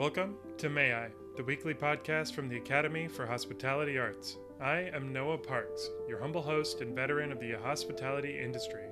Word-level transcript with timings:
Welcome 0.00 0.36
to 0.56 0.70
May 0.70 0.94
I, 0.94 1.08
the 1.36 1.44
weekly 1.44 1.74
podcast 1.74 2.32
from 2.32 2.48
the 2.48 2.56
Academy 2.56 3.06
for 3.06 3.26
Hospitality 3.26 3.98
Arts. 3.98 4.38
I 4.58 4.90
am 4.94 5.12
Noah 5.12 5.36
Parks, 5.36 5.90
your 6.08 6.18
humble 6.18 6.40
host 6.40 6.80
and 6.80 6.96
veteran 6.96 7.30
of 7.30 7.38
the 7.38 7.52
hospitality 7.62 8.40
industry. 8.42 8.84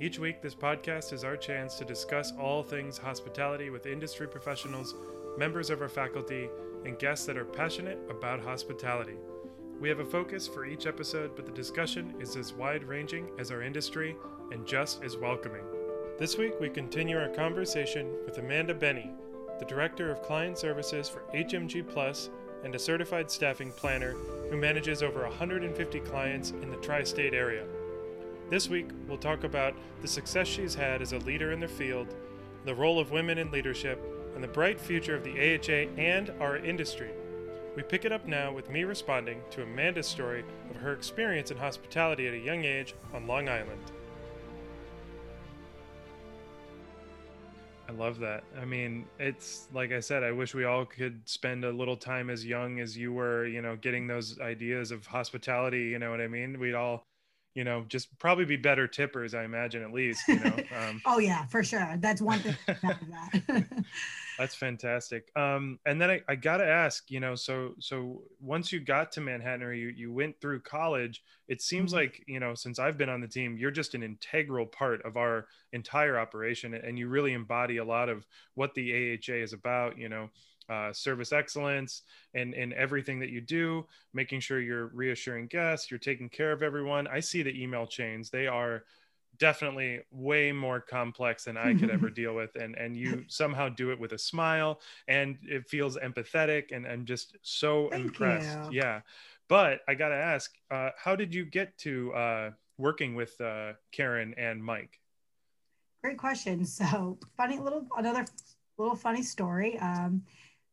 Each 0.00 0.20
week, 0.20 0.40
this 0.40 0.54
podcast 0.54 1.12
is 1.12 1.24
our 1.24 1.36
chance 1.36 1.74
to 1.74 1.84
discuss 1.84 2.32
all 2.38 2.62
things 2.62 2.96
hospitality 2.96 3.70
with 3.70 3.86
industry 3.86 4.28
professionals, 4.28 4.94
members 5.36 5.70
of 5.70 5.82
our 5.82 5.88
faculty, 5.88 6.48
and 6.84 7.00
guests 7.00 7.26
that 7.26 7.36
are 7.36 7.44
passionate 7.44 7.98
about 8.08 8.38
hospitality. 8.38 9.16
We 9.80 9.88
have 9.88 9.98
a 9.98 10.04
focus 10.04 10.46
for 10.46 10.64
each 10.64 10.86
episode, 10.86 11.34
but 11.34 11.46
the 11.46 11.52
discussion 11.52 12.14
is 12.20 12.36
as 12.36 12.52
wide 12.52 12.84
ranging 12.84 13.28
as 13.40 13.50
our 13.50 13.62
industry 13.62 14.14
and 14.52 14.64
just 14.64 15.02
as 15.02 15.16
welcoming. 15.16 15.64
This 16.16 16.38
week, 16.38 16.60
we 16.60 16.68
continue 16.68 17.18
our 17.18 17.30
conversation 17.30 18.14
with 18.24 18.38
Amanda 18.38 18.72
Beni, 18.72 19.10
the 19.58 19.64
Director 19.64 20.10
of 20.10 20.22
Client 20.22 20.58
Services 20.58 21.08
for 21.08 21.20
HMG 21.32 21.88
Plus 21.88 22.30
and 22.64 22.74
a 22.74 22.78
certified 22.78 23.30
staffing 23.30 23.70
planner 23.72 24.12
who 24.50 24.56
manages 24.56 25.02
over 25.02 25.22
150 25.22 26.00
clients 26.00 26.50
in 26.50 26.70
the 26.70 26.76
tri 26.78 27.04
state 27.04 27.34
area. 27.34 27.64
This 28.50 28.68
week, 28.68 28.88
we'll 29.06 29.18
talk 29.18 29.44
about 29.44 29.74
the 30.02 30.08
success 30.08 30.48
she's 30.48 30.74
had 30.74 31.02
as 31.02 31.12
a 31.12 31.18
leader 31.18 31.52
in 31.52 31.60
the 31.60 31.68
field, 31.68 32.14
the 32.64 32.74
role 32.74 32.98
of 32.98 33.10
women 33.10 33.38
in 33.38 33.50
leadership, 33.50 34.02
and 34.34 34.42
the 34.42 34.48
bright 34.48 34.80
future 34.80 35.14
of 35.14 35.24
the 35.24 35.32
AHA 35.32 35.90
and 36.00 36.30
our 36.40 36.56
industry. 36.56 37.10
We 37.76 37.82
pick 37.82 38.04
it 38.04 38.12
up 38.12 38.26
now 38.26 38.52
with 38.52 38.70
me 38.70 38.84
responding 38.84 39.42
to 39.50 39.62
Amanda's 39.62 40.06
story 40.06 40.44
of 40.70 40.76
her 40.76 40.92
experience 40.92 41.50
in 41.50 41.56
hospitality 41.56 42.28
at 42.28 42.34
a 42.34 42.38
young 42.38 42.64
age 42.64 42.94
on 43.12 43.26
Long 43.26 43.48
Island. 43.48 43.80
I 47.88 47.92
love 47.92 48.18
that. 48.20 48.44
I 48.58 48.64
mean, 48.64 49.04
it's 49.18 49.68
like 49.72 49.92
I 49.92 50.00
said, 50.00 50.22
I 50.22 50.32
wish 50.32 50.54
we 50.54 50.64
all 50.64 50.86
could 50.86 51.20
spend 51.28 51.64
a 51.64 51.70
little 51.70 51.96
time 51.96 52.30
as 52.30 52.44
young 52.44 52.80
as 52.80 52.96
you 52.96 53.12
were, 53.12 53.46
you 53.46 53.60
know, 53.60 53.76
getting 53.76 54.06
those 54.06 54.40
ideas 54.40 54.90
of 54.90 55.06
hospitality, 55.06 55.82
you 55.84 55.98
know 55.98 56.10
what 56.10 56.20
I 56.20 56.28
mean? 56.28 56.58
We'd 56.58 56.74
all, 56.74 57.04
you 57.54 57.62
know, 57.62 57.84
just 57.88 58.16
probably 58.18 58.44
be 58.44 58.56
better 58.56 58.88
tippers, 58.88 59.32
I 59.32 59.44
imagine, 59.44 59.82
at 59.82 59.92
least, 59.92 60.26
you 60.28 60.40
know. 60.40 60.56
Um, 60.74 61.00
oh, 61.06 61.18
yeah, 61.18 61.46
for 61.46 61.62
sure. 61.62 61.96
That's 61.98 62.20
one 62.20 62.40
thing. 62.40 62.56
that. 62.66 63.84
That's 64.38 64.54
fantastic. 64.54 65.30
Um, 65.36 65.78
and 65.86 66.00
then 66.00 66.10
I, 66.10 66.20
I 66.28 66.34
got 66.34 66.56
to 66.56 66.66
ask, 66.66 67.10
you 67.10 67.20
know, 67.20 67.36
so 67.36 67.74
so 67.78 68.22
once 68.40 68.72
you 68.72 68.80
got 68.80 69.12
to 69.12 69.20
Manhattan 69.20 69.62
or 69.62 69.72
you 69.72 69.88
you 69.88 70.12
went 70.12 70.40
through 70.40 70.60
college, 70.60 71.22
it 71.46 71.62
seems 71.62 71.92
mm-hmm. 71.92 72.00
like 72.00 72.24
you 72.26 72.40
know 72.40 72.54
since 72.54 72.78
I've 72.78 72.98
been 72.98 73.08
on 73.08 73.20
the 73.20 73.28
team, 73.28 73.56
you're 73.56 73.70
just 73.70 73.94
an 73.94 74.02
integral 74.02 74.66
part 74.66 75.04
of 75.04 75.16
our 75.16 75.46
entire 75.72 76.18
operation, 76.18 76.74
and 76.74 76.98
you 76.98 77.08
really 77.08 77.32
embody 77.32 77.76
a 77.76 77.84
lot 77.84 78.08
of 78.08 78.26
what 78.54 78.74
the 78.74 79.14
AHA 79.14 79.34
is 79.34 79.52
about. 79.52 79.96
You 79.98 80.08
know. 80.08 80.30
Uh, 80.70 80.90
service 80.94 81.30
excellence 81.30 82.04
and 82.32 82.54
and 82.54 82.72
everything 82.72 83.20
that 83.20 83.28
you 83.28 83.42
do 83.42 83.84
making 84.14 84.40
sure 84.40 84.60
you're 84.62 84.86
reassuring 84.94 85.46
guests 85.46 85.90
you're 85.90 85.98
taking 85.98 86.26
care 86.26 86.52
of 86.52 86.62
everyone 86.62 87.06
i 87.08 87.20
see 87.20 87.42
the 87.42 87.62
email 87.62 87.86
chains 87.86 88.30
they 88.30 88.46
are 88.46 88.82
definitely 89.38 90.00
way 90.10 90.52
more 90.52 90.80
complex 90.80 91.44
than 91.44 91.56
I 91.56 91.74
could 91.74 91.90
ever 91.90 92.10
deal 92.10 92.34
with. 92.34 92.54
And 92.56 92.76
and 92.76 92.96
you 92.96 93.24
somehow 93.28 93.68
do 93.68 93.90
it 93.90 93.98
with 93.98 94.12
a 94.12 94.18
smile 94.18 94.80
and 95.08 95.38
it 95.42 95.68
feels 95.68 95.96
empathetic 95.96 96.72
and 96.72 96.86
I'm 96.86 97.04
just 97.04 97.36
so 97.42 97.88
Thank 97.90 98.04
impressed. 98.04 98.58
You. 98.70 98.78
Yeah. 98.80 99.00
But 99.48 99.80
I 99.88 99.94
gotta 99.94 100.14
ask, 100.14 100.52
uh, 100.70 100.90
how 100.96 101.16
did 101.16 101.34
you 101.34 101.44
get 101.44 101.76
to 101.78 102.12
uh, 102.14 102.50
working 102.78 103.14
with 103.14 103.38
uh, 103.40 103.72
Karen 103.92 104.34
and 104.36 104.62
Mike? 104.62 105.00
Great 106.02 106.18
question. 106.18 106.64
So 106.64 107.18
funny 107.36 107.58
little 107.58 107.86
another 107.96 108.24
little 108.78 108.96
funny 108.96 109.22
story. 109.22 109.78
Um, 109.78 110.22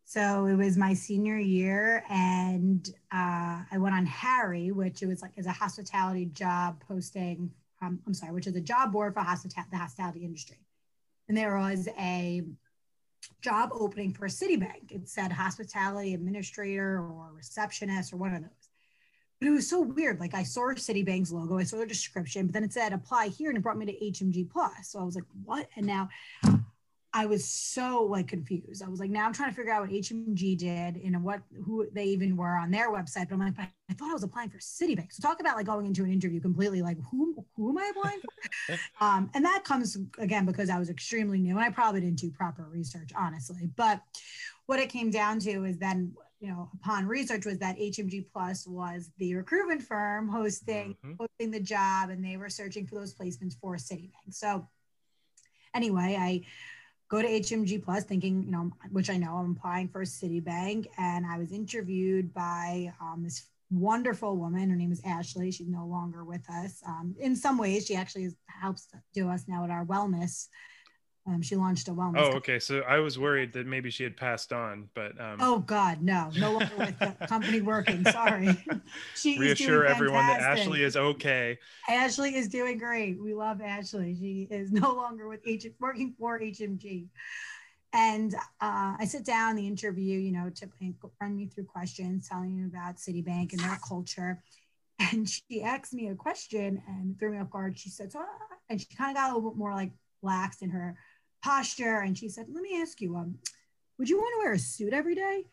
so 0.05 0.45
it 0.45 0.55
was 0.55 0.77
my 0.77 0.94
senior 0.94 1.38
year, 1.38 2.03
and 2.09 2.87
uh, 3.14 3.64
I 3.71 3.77
went 3.77 3.95
on 3.95 4.05
Harri, 4.05 4.71
which 4.71 5.02
it 5.02 5.08
was 5.08 5.21
like 5.21 5.31
as 5.37 5.45
a 5.45 5.52
hospitality 5.52 6.26
job 6.26 6.83
posting 6.87 7.52
um, 7.81 7.99
I'm 8.05 8.14
sorry, 8.14 8.31
which 8.31 8.48
is 8.48 8.55
a 8.55 8.61
job 8.61 8.92
board 8.92 9.14
for 9.14 9.21
hospita- 9.21 9.70
the 9.71 9.77
hospitality 9.77 10.23
industry. 10.23 10.59
And 11.27 11.37
there 11.37 11.58
was 11.58 11.87
a 11.99 12.43
job 13.42 13.71
opening 13.73 14.14
for 14.14 14.27
Citibank. 14.27 14.92
It 14.92 15.09
said 15.09 15.31
hospitality 15.31 16.14
administrator 16.14 16.99
or 16.99 17.31
receptionist 17.36 18.14
or 18.14 18.17
one 18.17 18.33
of 18.33 18.42
those. 18.42 18.52
But 19.39 19.47
it 19.47 19.52
was 19.52 19.67
so 19.67 19.81
weird. 19.81 20.20
Like 20.20 20.36
I 20.36 20.43
saw 20.43 20.67
Citibank's 20.73 21.31
logo, 21.31 21.58
I 21.58 21.64
saw 21.64 21.77
the 21.77 21.86
description, 21.87 22.45
but 22.45 22.53
then 22.53 22.64
it 22.64 22.73
said 22.73 22.93
apply 22.93 23.30
here 23.30 23.49
and 23.49 23.58
it 23.58 23.64
brought 23.64 23.77
me 23.77 23.87
to 23.87 24.05
HMG 24.05 24.49
Plus. 24.52 24.71
So 24.89 24.99
I 24.99 25.03
was 25.03 25.15
like, 25.15 25.23
what? 25.43 25.67
And 25.76 25.87
now 25.87 26.09
I 27.14 27.26
was 27.26 27.44
so 27.44 28.08
like 28.10 28.30
confused. 28.30 28.82
I 28.82 28.88
was 28.88 29.02
like, 29.02 29.10
now 29.10 29.26
I'm 29.26 29.33
trying 29.33 29.49
to 29.49 29.55
figure 29.55 29.73
out 29.73 29.82
what 29.82 29.89
HMG 29.89 30.58
did 30.58 30.95
and 30.95 31.22
what 31.23 31.42
who 31.66 31.88
they 31.92 32.05
even 32.05 32.38
were 32.38 32.55
on 32.55 32.72
their 32.72 32.89
website. 32.89 33.27
But 33.27 33.33
I'm 33.33 33.39
like, 33.39 33.60
I 33.60 33.94
thought 33.94 34.10
I 34.10 34.14
was 34.14 34.23
applying 34.23 34.49
for 34.49 34.60
Citibank. 34.60 35.11
So 35.11 35.21
talk 35.21 35.42
about 35.42 35.58
like 35.58 35.66
going 35.66 35.86
into 35.86 36.05
an 36.05 36.11
interview 36.11 36.39
completely 36.39 36.82
like 36.82 36.98
who 37.11 37.36
who 37.58 37.70
am 37.70 37.77
I 37.77 37.92
applying 37.94 38.21
for? 38.21 38.80
um, 39.05 39.30
and 39.33 39.44
that 39.44 39.66
comes 39.66 39.98
again 40.20 40.45
because 40.45 40.70
I 40.70 40.80
was 40.80 40.89
extremely 40.89 41.39
new 41.39 41.58
and 41.58 41.66
I 41.66 41.70
probably 41.70 42.00
didn't 42.00 42.20
do 42.20 42.32
proper 42.32 42.64
research, 42.71 43.11
honestly. 43.17 43.70
But 43.76 44.02
what 44.67 44.80
it 44.80 44.88
came 44.88 45.11
down 45.11 45.39
to 45.39 45.66
is 45.66 45.77
then 45.77 46.14
you 46.39 46.48
know 46.48 46.70
upon 46.76 47.08
research 47.08 47.45
was 47.45 47.58
that 47.58 47.77
HMG 47.77 48.26
Plus 48.32 48.66
was 48.66 49.11
the 49.17 49.36
recruitment 49.36 49.83
firm 49.83 50.30
hosting 50.30 50.95
mm-hmm. 51.04 51.16
hosting 51.20 51.52
the 51.52 51.60
job 51.60 52.10
and 52.10 52.23
they 52.23 52.38
were 52.38 52.50
searching 52.50 52.88
for 52.88 52.95
those 52.95 53.14
placements 53.14 53.60
for 53.60 53.76
Citibank. 53.76 54.32
So 54.32 54.66
anyway, 55.73 56.17
I 56.20 56.42
go 57.11 57.22
to 57.22 57.27
HMG 57.27 57.83
Plus 57.83 58.05
thinking, 58.05 58.45
you 58.45 58.52
know, 58.52 58.72
which 58.89 59.10
I 59.10 59.17
know 59.17 59.36
I'm 59.36 59.52
applying 59.52 59.89
for 59.89 60.02
a 60.02 60.05
Citibank. 60.05 60.88
And 60.98 61.26
I 61.26 61.38
was 61.38 61.52
interviewed 61.52 62.33
by 62.33 62.94
um, 63.02 63.22
this 63.23 63.48
wonderful 63.70 64.38
woman. 64.38 64.70
Her 64.70 64.77
name 64.77 64.94
is 64.94 65.02
Ashley. 65.05 65.52
She's 65.52 65.67
no 65.67 65.86
longer 65.86 66.23
with 66.23 66.50
us. 66.50 66.82
Um, 66.88 67.14
in 67.20 67.36
some 67.36 67.58
ways, 67.58 67.86
she 67.86 67.95
actually 67.95 68.30
helps 68.48 68.88
do 69.14 69.27
us 69.27 69.44
now 69.45 69.66
at 69.66 69.70
our 69.70 69.86
wellness 69.86 70.48
um, 71.27 71.42
she 71.42 71.55
launched 71.55 71.87
a 71.87 71.92
wellness. 71.92 72.17
Oh, 72.17 72.21
company. 72.21 72.37
okay. 72.37 72.59
So 72.59 72.80
I 72.80 72.98
was 72.98 73.20
worried 73.20 73.54
that 73.54 73.67
maybe 73.67 73.92
she 73.92 74.04
had 74.04 74.17
passed 74.17 74.52
on, 74.52 74.89
but 74.95 75.20
um... 75.21 75.37
oh 75.39 75.59
God, 75.59 76.02
no, 76.02 76.32
no 76.39 76.54
longer 76.54 76.71
with 76.77 76.98
the 76.98 77.15
company 77.27 77.61
working. 77.61 78.04
Sorry. 78.05 78.58
she 79.15 79.37
reassure 79.37 79.86
everyone 79.86 80.26
that 80.27 80.42
Ashley 80.42 80.83
is 80.83 80.98
okay. 80.98 81.59
Ashley 81.87 82.36
is 82.36 82.48
doing 82.48 82.80
great. 82.80 83.21
We 83.21 83.36
love 83.36 83.61
Ashley. 83.61 84.15
She 84.20 84.48
is 84.49 84.71
no 84.71 84.93
longer 84.93 85.27
with 85.27 85.42
H 85.45 85.67
working 85.80 86.15
for 86.17 86.39
HMG. 86.39 87.08
And 87.93 88.33
uh, 88.61 88.95
I 88.98 89.05
sit 89.05 89.26
down 89.26 89.55
the 89.55 89.67
interview, 89.67 90.17
you 90.17 90.32
know, 90.32 90.49
to 90.49 90.70
run 91.20 91.36
me 91.36 91.48
through 91.48 91.65
questions, 91.65 92.27
telling 92.27 92.55
me 92.55 92.65
about 92.65 92.95
Citibank 92.95 93.52
and 93.52 93.59
their 93.59 93.77
culture. 93.88 94.42
And 95.11 95.30
she 95.30 95.61
asked 95.61 95.93
me 95.93 96.08
a 96.08 96.15
question 96.15 96.82
and 96.88 97.20
threw 97.20 97.32
me 97.32 97.39
off 97.39 97.49
guard. 97.49 97.77
She 97.77 97.89
said, 97.89 98.11
so, 98.11 98.23
and 98.70 98.80
she 98.80 98.88
kind 98.95 99.11
of 99.11 99.17
got 99.17 99.32
a 99.32 99.36
little 99.36 99.52
bit 99.52 99.58
more 99.58 99.73
like 99.73 99.92
lax 100.21 100.61
in 100.61 100.70
her 100.70 100.95
posture. 101.43 101.99
And 101.99 102.17
she 102.17 102.29
said, 102.29 102.47
Let 102.52 102.63
me 102.63 102.81
ask 102.81 103.02
you, 103.02 103.15
um, 103.15 103.35
would 103.97 104.09
you 104.09 104.17
want 104.17 104.33
to 104.35 104.45
wear 104.45 104.53
a 104.53 104.59
suit 104.59 104.93
every 104.93 105.15
day? 105.15 105.45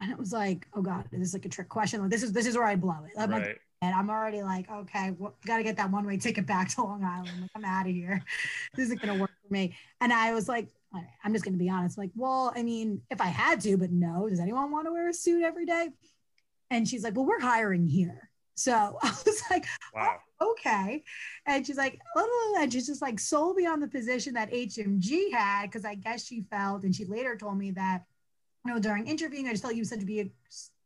And 0.00 0.10
it 0.10 0.18
was 0.18 0.32
like, 0.32 0.66
oh 0.74 0.82
God, 0.82 1.04
this 1.12 1.20
is 1.20 1.32
like 1.32 1.44
a 1.44 1.48
trick 1.48 1.68
question. 1.68 2.00
Like, 2.00 2.10
this 2.10 2.24
is 2.24 2.32
this 2.32 2.46
is 2.46 2.56
where 2.56 2.66
I 2.66 2.74
blow 2.74 2.96
it. 3.04 3.12
I'm 3.16 3.30
right. 3.30 3.42
like, 3.42 3.60
and 3.82 3.94
I'm 3.94 4.10
already 4.10 4.42
like, 4.42 4.70
okay, 4.70 5.12
well, 5.18 5.34
got 5.44 5.56
to 5.58 5.64
get 5.64 5.76
that 5.76 5.90
one 5.90 6.06
way 6.06 6.16
ticket 6.16 6.46
back 6.46 6.68
to 6.70 6.82
Long 6.82 7.04
Island. 7.04 7.40
Like, 7.40 7.50
I'm 7.56 7.64
out 7.64 7.86
of 7.86 7.92
here. 7.92 8.22
this 8.74 8.86
isn't 8.86 9.02
going 9.02 9.14
to 9.14 9.20
work 9.20 9.30
for 9.46 9.52
me. 9.52 9.76
And 10.00 10.12
I 10.12 10.34
was 10.34 10.48
like, 10.48 10.68
I'm 11.24 11.32
just 11.32 11.44
going 11.44 11.54
to 11.54 11.58
be 11.58 11.68
honest. 11.68 11.98
Like, 11.98 12.10
well, 12.14 12.52
I 12.54 12.62
mean, 12.62 13.02
if 13.10 13.20
I 13.20 13.26
had 13.26 13.60
to, 13.62 13.76
but 13.76 13.90
no, 13.90 14.28
does 14.28 14.40
anyone 14.40 14.70
want 14.70 14.86
to 14.86 14.92
wear 14.92 15.08
a 15.08 15.14
suit 15.14 15.42
every 15.42 15.66
day? 15.66 15.88
And 16.70 16.86
she's 16.86 17.02
like, 17.02 17.16
well, 17.16 17.26
we're 17.26 17.40
hiring 17.40 17.86
here. 17.86 18.30
So 18.54 18.98
I 19.02 19.10
was 19.24 19.42
like, 19.50 19.64
wow. 19.94 20.18
Oh, 20.40 20.52
okay. 20.52 21.02
And 21.46 21.66
she's 21.66 21.76
like, 21.76 21.98
oh, 22.16 22.58
and 22.60 22.72
she's 22.72 22.86
just 22.86 23.02
like 23.02 23.18
sold 23.18 23.56
me 23.56 23.66
on 23.66 23.80
the 23.80 23.88
position 23.88 24.34
that 24.34 24.52
HMG 24.52 25.32
had 25.32 25.66
because 25.66 25.84
I 25.84 25.94
guess 25.94 26.26
she 26.26 26.42
felt, 26.50 26.84
and 26.84 26.94
she 26.94 27.04
later 27.04 27.36
told 27.36 27.58
me 27.58 27.70
that, 27.72 28.04
you 28.64 28.72
know, 28.72 28.80
during 28.80 29.06
interviewing, 29.06 29.46
I 29.46 29.50
just 29.50 29.62
felt 29.62 29.74
you 29.74 29.84
said 29.84 30.00
to 30.00 30.06
be 30.06 30.20
a 30.20 30.30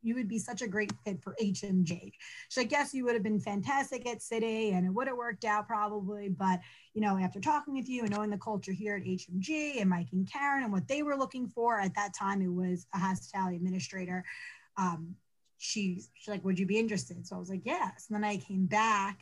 you 0.06 0.14
would 0.14 0.29
be 0.29 0.38
such 0.38 0.62
a 0.62 0.69
great 0.69 0.93
fit 1.05 1.20
for 1.20 1.35
HMG. 1.43 2.12
She's 2.49 2.56
like, 2.56 2.70
yes, 2.70 2.94
you 2.94 3.05
would 3.05 3.14
have 3.14 3.25
been 3.25 3.40
fantastic 3.40 4.06
at 4.06 4.23
City 4.23 4.70
and 4.70 4.87
it 4.87 4.90
would 4.90 5.08
have 5.08 5.17
worked 5.17 5.44
out 5.44 5.67
probably. 5.67 6.29
But, 6.29 6.61
you 6.94 7.00
know, 7.00 7.19
after 7.19 7.40
talking 7.40 7.75
with 7.75 7.88
you 7.88 8.02
and 8.02 8.11
knowing 8.11 8.31
the 8.31 8.38
culture 8.38 8.73
here 8.73 8.96
at 8.96 9.02
HMG 9.02 9.81
and 9.81 9.90
Mike 9.90 10.08
and 10.12 10.31
Karen 10.31 10.62
and 10.62 10.73
what 10.73 10.87
they 10.87 11.02
were 11.02 11.17
looking 11.17 11.49
for 11.49 11.81
at 11.81 11.94
that 11.96 12.14
time, 12.14 12.40
it 12.40 12.52
was 12.52 12.87
a 12.94 12.99
hospitality 12.99 13.56
administrator. 13.56 14.25
Um, 14.76 15.17
she, 15.58 16.03
she's 16.14 16.29
like, 16.29 16.44
would 16.44 16.58
you 16.58 16.67
be 16.67 16.79
interested? 16.79 17.26
So 17.26 17.37
I 17.37 17.38
was 17.38 17.50
like, 17.50 17.64
yes. 17.64 18.06
And 18.08 18.17
then 18.17 18.29
I 18.29 18.37
came 18.37 18.67
back 18.67 19.20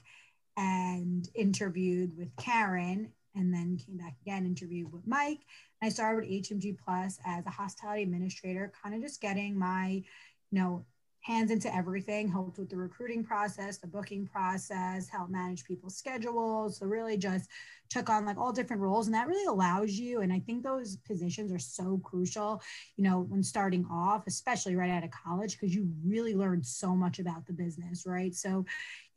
and 0.56 1.28
interviewed 1.34 2.16
with 2.16 2.34
Karen 2.36 3.10
and 3.34 3.52
then 3.52 3.76
came 3.76 3.96
back 3.96 4.14
again, 4.22 4.46
interviewed 4.46 4.92
with 4.92 5.06
Mike. 5.06 5.40
And 5.80 5.86
I 5.86 5.88
started 5.88 6.20
with 6.20 6.30
HMG 6.30 6.76
Plus 6.78 7.18
as 7.26 7.44
a 7.46 7.50
hospitality 7.50 8.02
administrator, 8.02 8.72
kind 8.82 8.94
of 8.94 9.02
just 9.02 9.20
getting 9.20 9.58
my, 9.58 9.88
you 9.88 10.04
know, 10.52 10.84
hands 11.24 11.50
into 11.50 11.74
everything, 11.74 12.28
helped 12.28 12.58
with 12.58 12.68
the 12.68 12.76
recruiting 12.76 13.24
process, 13.24 13.78
the 13.78 13.86
booking 13.86 14.26
process, 14.26 15.08
helped 15.08 15.32
manage 15.32 15.64
people's 15.64 15.96
schedules. 15.96 16.76
So 16.76 16.86
really 16.86 17.16
just 17.16 17.48
took 17.88 18.10
on 18.10 18.26
like 18.26 18.36
all 18.36 18.52
different 18.52 18.82
roles. 18.82 19.06
And 19.06 19.14
that 19.14 19.26
really 19.26 19.46
allows 19.46 19.92
you. 19.92 20.20
And 20.20 20.30
I 20.30 20.38
think 20.40 20.62
those 20.62 20.98
positions 20.98 21.50
are 21.50 21.58
so 21.58 21.98
crucial, 22.04 22.60
you 22.98 23.04
know, 23.04 23.20
when 23.20 23.42
starting 23.42 23.86
off, 23.90 24.26
especially 24.26 24.76
right 24.76 24.90
out 24.90 25.02
of 25.02 25.10
college, 25.12 25.52
because 25.52 25.74
you 25.74 25.88
really 26.04 26.34
learn 26.34 26.62
so 26.62 26.94
much 26.94 27.18
about 27.18 27.46
the 27.46 27.54
business, 27.54 28.04
right? 28.04 28.34
So, 28.34 28.66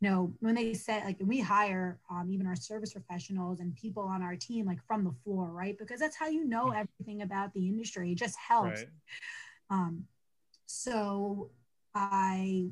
you 0.00 0.08
know, 0.08 0.32
when 0.40 0.54
they 0.54 0.72
say 0.72 1.04
like, 1.04 1.18
we 1.20 1.40
hire 1.40 2.00
um, 2.10 2.30
even 2.30 2.46
our 2.46 2.56
service 2.56 2.94
professionals 2.94 3.60
and 3.60 3.76
people 3.76 4.04
on 4.04 4.22
our 4.22 4.34
team, 4.34 4.64
like 4.64 4.82
from 4.86 5.04
the 5.04 5.12
floor, 5.24 5.50
right? 5.50 5.76
Because 5.76 6.00
that's 6.00 6.16
how 6.16 6.28
you 6.28 6.46
know 6.46 6.68
mm. 6.68 6.80
everything 6.80 7.20
about 7.20 7.52
the 7.52 7.68
industry. 7.68 8.12
It 8.12 8.18
just 8.18 8.38
helps. 8.38 8.80
Right. 8.80 8.88
Um, 9.68 10.04
so 10.64 11.50
I 11.94 12.68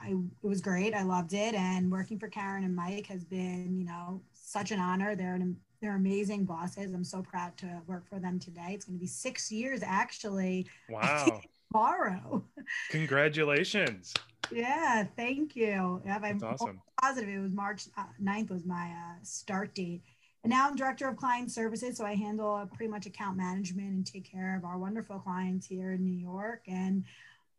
I 0.00 0.08
it 0.08 0.46
was 0.46 0.60
great. 0.60 0.94
I 0.94 1.02
loved 1.02 1.32
it, 1.32 1.54
and 1.54 1.90
working 1.90 2.18
for 2.18 2.28
Karen 2.28 2.64
and 2.64 2.74
Mike 2.74 3.06
has 3.06 3.24
been, 3.24 3.76
you 3.76 3.84
know, 3.84 4.20
such 4.32 4.70
an 4.70 4.80
honor. 4.80 5.14
They're 5.14 5.34
an, 5.34 5.56
they're 5.80 5.96
amazing 5.96 6.44
bosses. 6.44 6.92
I'm 6.92 7.04
so 7.04 7.22
proud 7.22 7.56
to 7.58 7.82
work 7.86 8.08
for 8.08 8.18
them 8.18 8.38
today. 8.38 8.70
It's 8.70 8.84
going 8.84 8.98
to 8.98 9.00
be 9.00 9.06
six 9.06 9.50
years 9.50 9.80
actually. 9.82 10.66
Wow. 10.88 11.40
tomorrow. 11.72 12.44
Congratulations. 12.90 14.12
Yeah, 14.50 15.04
thank 15.16 15.56
you. 15.56 16.02
Yeah, 16.04 16.18
I'm 16.22 16.42
awesome. 16.42 16.82
positive. 17.00 17.30
It 17.30 17.40
was 17.40 17.52
March 17.52 17.86
9th 18.22 18.50
uh, 18.50 18.54
was 18.54 18.66
my 18.66 18.90
uh, 18.90 19.18
start 19.22 19.74
date. 19.74 20.02
And 20.44 20.50
now 20.50 20.68
I'm 20.68 20.76
director 20.76 21.08
of 21.08 21.16
client 21.16 21.50
services. 21.50 21.96
So 21.96 22.04
I 22.04 22.14
handle 22.14 22.68
pretty 22.74 22.90
much 22.90 23.06
account 23.06 23.36
management 23.36 23.88
and 23.88 24.06
take 24.06 24.30
care 24.30 24.56
of 24.56 24.64
our 24.64 24.76
wonderful 24.76 25.18
clients 25.18 25.66
here 25.66 25.92
in 25.92 26.04
New 26.04 26.18
York. 26.18 26.62
And 26.66 27.04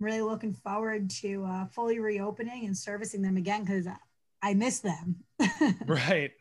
really 0.03 0.21
looking 0.21 0.53
forward 0.53 1.09
to 1.21 1.45
uh, 1.45 1.65
fully 1.67 1.99
reopening 1.99 2.65
and 2.65 2.77
servicing 2.77 3.21
them 3.21 3.37
again 3.37 3.63
because 3.63 3.87
I 4.41 4.53
miss 4.53 4.79
them. 4.79 5.23
right. 5.87 6.31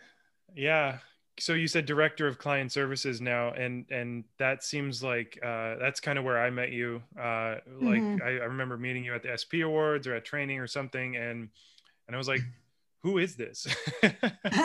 Yeah. 0.55 0.99
So 1.39 1.55
you 1.55 1.67
said 1.67 1.87
director 1.87 2.27
of 2.27 2.39
client 2.39 2.73
services 2.73 3.21
now, 3.21 3.53
and 3.53 3.87
and 3.91 4.25
that 4.39 4.63
seems 4.63 5.03
like 5.03 5.39
uh, 5.43 5.77
that's 5.81 5.99
kind 5.99 6.19
of 6.19 6.25
where 6.25 6.39
I 6.39 6.51
met 6.51 6.73
you. 6.73 7.03
Uh, 7.19 7.57
like 7.81 8.03
mm-hmm. 8.03 8.23
I, 8.23 8.31
I 8.31 8.45
remember 8.45 8.77
meeting 8.77 9.05
you 9.05 9.15
at 9.15 9.23
the 9.23 9.37
SP 9.39 9.65
Awards 9.65 10.07
or 10.07 10.15
at 10.15 10.25
training 10.25 10.59
or 10.59 10.67
something, 10.67 11.17
and 11.17 11.49
and 12.07 12.15
I 12.15 12.19
was 12.19 12.29
like, 12.29 12.43
who 13.03 13.19
is 13.19 13.35
this? 13.35 13.67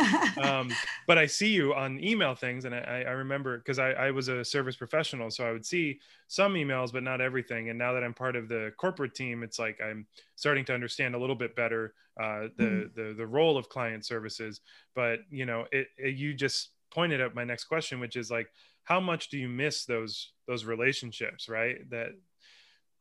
um, 0.42 0.72
but 1.08 1.18
I 1.18 1.26
see 1.26 1.50
you 1.50 1.74
on 1.74 2.04
email 2.04 2.36
things, 2.36 2.66
and 2.66 2.76
I, 2.76 3.04
I 3.08 3.12
remember 3.12 3.58
because 3.58 3.80
I, 3.80 3.92
I, 3.92 4.12
was 4.12 4.28
a 4.28 4.46
service 4.46 4.76
professional, 4.76 5.32
so 5.32 5.46
I 5.46 5.52
would 5.52 5.66
see 5.66 6.00
some 6.28 6.54
emails, 6.54 6.94
but 6.94 7.04
not 7.04 7.20
everything. 7.20 7.70
And 7.70 7.80
now 7.80 7.94
that 7.94 8.04
I'm 8.04 8.14
part 8.14 8.36
of 8.36 8.48
the 8.48 8.72
corporate 8.78 9.16
team, 9.16 9.44
it's 9.44 9.58
like 9.58 9.80
I'm 9.82 10.06
starting 10.36 10.66
to 10.66 10.74
understand 10.74 11.16
a 11.16 11.20
little 11.20 11.36
bit 11.36 11.56
better 11.56 11.94
uh, 12.22 12.48
the, 12.58 12.64
mm-hmm. 12.64 13.02
the 13.02 13.14
the 13.16 13.28
role 13.28 13.58
of 13.58 13.70
client 13.70 14.06
services. 14.06 14.62
But 14.96 15.20
you 15.32 15.46
know, 15.46 15.66
it, 15.72 15.88
it, 15.98 16.16
you 16.16 16.34
just 16.34 16.70
pointed 16.92 17.22
out 17.22 17.34
my 17.34 17.44
next 17.44 17.66
question, 17.66 18.00
which 18.00 18.16
is 18.16 18.30
like, 18.30 18.48
how 18.84 19.00
much 19.00 19.30
do 19.30 19.38
you 19.38 19.50
miss 19.50 19.86
those 19.86 20.32
those 20.48 20.64
relationships, 20.64 21.50
right? 21.50 21.90
That 21.90 22.10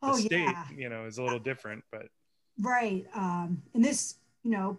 the 0.01 0.09
oh, 0.09 0.17
state, 0.17 0.41
yeah. 0.41 0.65
you 0.75 0.89
know, 0.89 1.05
is 1.05 1.19
a 1.19 1.23
little 1.23 1.39
different, 1.39 1.85
but 1.93 2.07
right. 2.61 3.05
Um, 3.15 3.63
and 3.75 3.85
this, 3.85 4.17
you 4.43 4.51
know 4.51 4.79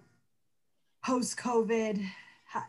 post 1.08 1.38
COVID 1.38 2.06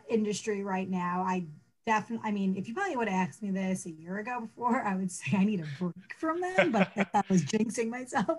industry 0.07 0.63
right 0.63 0.89
now. 0.89 1.25
I 1.27 1.45
definitely, 1.85 2.25
I 2.25 2.31
mean, 2.31 2.55
if 2.55 2.69
you 2.69 2.73
probably 2.73 2.95
would 2.95 3.09
have 3.09 3.27
asked 3.27 3.43
me 3.43 3.51
this 3.51 3.85
a 3.85 3.91
year 3.91 4.19
ago 4.19 4.39
before, 4.39 4.81
I 4.81 4.95
would 4.95 5.11
say 5.19 5.35
I 5.35 5.43
need 5.43 5.59
a 5.59 5.67
break 5.77 6.13
from 6.17 6.39
them, 6.39 6.71
but 6.71 6.89
I 6.95 7.21
was 7.29 7.43
jinxing 7.43 7.89
myself. 7.89 8.27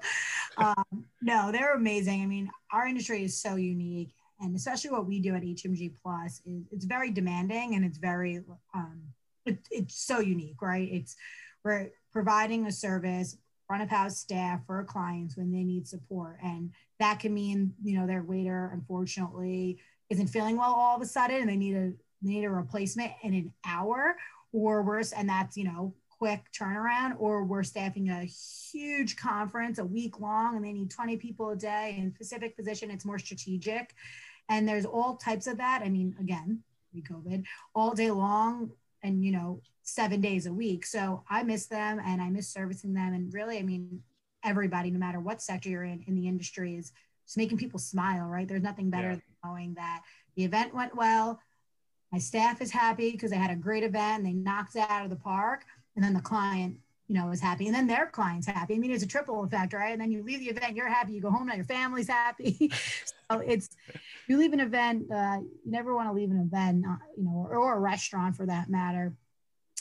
Um, 0.58 1.04
no, 1.22 1.52
they're 1.52 1.74
amazing. 1.74 2.22
I 2.22 2.26
mean, 2.26 2.50
our 2.72 2.86
industry 2.86 3.22
is 3.22 3.40
so 3.40 3.54
unique. 3.54 4.10
And 4.40 4.54
especially 4.56 4.90
what 4.90 5.06
we 5.06 5.20
do 5.20 5.34
at 5.34 5.42
HMG 5.42 5.92
Plus 6.02 6.42
is 6.44 6.64
it's 6.72 6.84
very 6.84 7.10
demanding 7.10 7.76
and 7.76 7.84
it's 7.84 7.98
very, 7.98 8.42
um, 8.74 9.00
it, 9.46 9.60
it's 9.70 10.04
so 10.04 10.18
unique, 10.18 10.60
right? 10.60 10.88
It's 10.90 11.16
we're 11.64 11.90
providing 12.12 12.66
a 12.66 12.72
service 12.72 13.36
front 13.70 13.84
of 13.84 13.88
house 13.88 14.18
staff 14.18 14.58
or 14.66 14.82
clients 14.82 15.36
when 15.36 15.52
they 15.52 15.62
need 15.62 15.86
support. 15.86 16.36
And 16.42 16.72
that 16.98 17.20
can 17.20 17.32
mean, 17.32 17.72
you 17.84 17.96
know, 17.96 18.04
their 18.04 18.24
waiter, 18.24 18.68
unfortunately, 18.74 19.78
isn't 20.08 20.26
feeling 20.26 20.56
well 20.56 20.72
all 20.72 20.96
of 20.96 21.02
a 21.02 21.06
sudden 21.06 21.36
and 21.36 21.48
they 21.48 21.56
need 21.56 21.76
a 21.76 21.92
they 22.20 22.30
need 22.32 22.44
a 22.44 22.50
replacement 22.50 23.12
in 23.22 23.32
an 23.32 23.52
hour 23.64 24.16
or 24.52 24.82
worse 24.82 25.12
and 25.12 25.28
that's 25.28 25.56
you 25.56 25.62
know 25.62 25.94
quick 26.18 26.46
turnaround 26.52 27.14
or 27.20 27.44
we're 27.44 27.62
staffing 27.62 28.10
a 28.10 28.24
huge 28.24 29.16
conference 29.16 29.78
a 29.78 29.84
week 29.84 30.18
long 30.18 30.56
and 30.56 30.64
they 30.64 30.72
need 30.72 30.90
20 30.90 31.16
people 31.18 31.50
a 31.50 31.56
day 31.56 31.94
in 31.96 32.12
specific 32.12 32.56
position. 32.56 32.90
It's 32.90 33.04
more 33.04 33.20
strategic. 33.20 33.94
And 34.48 34.68
there's 34.68 34.84
all 34.84 35.14
types 35.14 35.46
of 35.46 35.58
that. 35.58 35.82
I 35.84 35.90
mean 35.90 36.16
again 36.18 36.64
pre-covid 36.90 37.44
all 37.72 37.94
day 37.94 38.10
long 38.10 38.72
and 39.02 39.24
you 39.24 39.32
know 39.32 39.60
seven 39.82 40.20
days 40.20 40.46
a 40.46 40.52
week 40.52 40.84
so 40.86 41.22
i 41.28 41.42
miss 41.42 41.66
them 41.66 42.00
and 42.04 42.20
i 42.20 42.28
miss 42.28 42.48
servicing 42.48 42.94
them 42.94 43.12
and 43.12 43.32
really 43.34 43.58
i 43.58 43.62
mean 43.62 44.02
everybody 44.44 44.90
no 44.90 44.98
matter 44.98 45.20
what 45.20 45.42
sector 45.42 45.68
you're 45.68 45.84
in 45.84 46.02
in 46.06 46.14
the 46.14 46.28
industry 46.28 46.76
is 46.76 46.92
just 47.26 47.36
making 47.36 47.58
people 47.58 47.78
smile 47.78 48.26
right 48.26 48.46
there's 48.48 48.62
nothing 48.62 48.90
better 48.90 49.10
yeah 49.10 49.16
knowing 49.44 49.74
that 49.74 50.02
the 50.36 50.44
event 50.44 50.74
went 50.74 50.96
well. 50.96 51.40
My 52.12 52.18
staff 52.18 52.60
is 52.60 52.70
happy 52.70 53.12
because 53.12 53.30
they 53.30 53.36
had 53.36 53.50
a 53.50 53.56
great 53.56 53.84
event. 53.84 54.24
They 54.24 54.32
knocked 54.32 54.76
it 54.76 54.88
out 54.88 55.04
of 55.04 55.10
the 55.10 55.16
park. 55.16 55.64
And 55.94 56.04
then 56.04 56.14
the 56.14 56.20
client, 56.20 56.76
you 57.10 57.16
know, 57.16 57.28
is 57.32 57.40
happy. 57.40 57.66
And 57.66 57.74
then 57.74 57.88
their 57.88 58.06
client's 58.06 58.46
happy. 58.46 58.76
I 58.76 58.78
mean, 58.78 58.92
it's 58.92 59.02
a 59.02 59.06
triple 59.06 59.42
effect, 59.42 59.72
right? 59.72 59.90
And 59.90 60.00
then 60.00 60.12
you 60.12 60.22
leave 60.22 60.38
the 60.38 60.46
event, 60.46 60.76
you're 60.76 60.86
happy. 60.86 61.12
You 61.12 61.20
go 61.20 61.32
home 61.32 61.48
now, 61.48 61.54
your 61.54 61.64
family's 61.64 62.06
happy. 62.06 62.70
so 63.30 63.40
it's, 63.40 63.70
you 64.28 64.38
leave 64.38 64.52
an 64.52 64.60
event, 64.60 65.10
uh, 65.10 65.38
you 65.40 65.72
never 65.72 65.92
want 65.92 66.08
to 66.08 66.12
leave 66.12 66.30
an 66.30 66.38
event, 66.38 66.84
uh, 66.88 66.94
you 67.16 67.24
know, 67.24 67.48
or, 67.50 67.56
or 67.56 67.76
a 67.76 67.80
restaurant 67.80 68.36
for 68.36 68.46
that 68.46 68.70
matter 68.70 69.12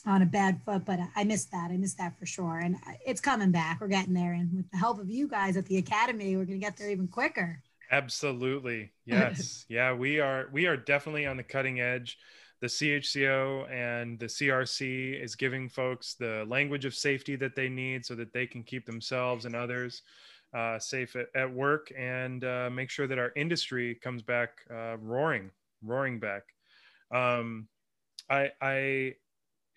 on 0.07 0.23
a 0.23 0.25
bad 0.25 0.59
foot, 0.65 0.85
but 0.85 0.97
I 1.15 1.23
missed 1.23 1.51
that. 1.51 1.69
I 1.69 1.77
missed 1.77 1.99
that 1.99 2.17
for 2.17 2.25
sure. 2.25 2.57
And 2.57 2.77
it's 3.05 3.21
coming 3.21 3.51
back. 3.51 3.79
We're 3.79 3.89
getting 3.89 4.15
there. 4.15 4.33
And 4.33 4.51
with 4.51 4.71
the 4.71 4.77
help 4.77 4.99
of 4.99 5.11
you 5.11 5.27
guys 5.27 5.55
at 5.55 5.67
the 5.67 5.77
Academy, 5.77 6.35
we're 6.35 6.45
going 6.45 6.59
to 6.59 6.65
get 6.65 6.77
there 6.77 6.89
even 6.89 7.07
quicker. 7.07 7.61
Absolutely. 7.91 8.91
Yes. 9.05 9.65
yeah, 9.67 9.93
we 9.93 10.19
are 10.19 10.49
we 10.51 10.67
are 10.67 10.77
definitely 10.77 11.25
on 11.25 11.35
the 11.35 11.43
cutting 11.43 11.79
edge. 11.79 12.19
The 12.61 12.67
CHCO 12.67 13.71
and 13.71 14.19
the 14.19 14.25
CRC 14.25 15.21
is 15.21 15.35
giving 15.35 15.69
folks 15.69 16.15
the 16.15 16.45
language 16.47 16.85
of 16.85 16.93
safety 16.93 17.35
that 17.37 17.55
they 17.55 17.69
need 17.69 18.05
so 18.05 18.15
that 18.15 18.33
they 18.33 18.45
can 18.45 18.63
keep 18.63 18.85
themselves 18.85 19.45
and 19.45 19.55
others 19.55 20.01
uh, 20.53 20.77
safe 20.79 21.15
at, 21.15 21.27
at, 21.35 21.51
work 21.51 21.91
and 21.97 22.43
uh, 22.43 22.69
make 22.71 22.89
sure 22.89 23.07
that 23.07 23.19
our 23.19 23.31
industry 23.35 23.95
comes 23.95 24.21
back 24.21 24.49
uh, 24.71 24.97
roaring, 24.97 25.51
roaring 25.83 26.19
back. 26.19 26.43
Um, 27.13 27.67
I, 28.29 28.51
I, 28.61 29.13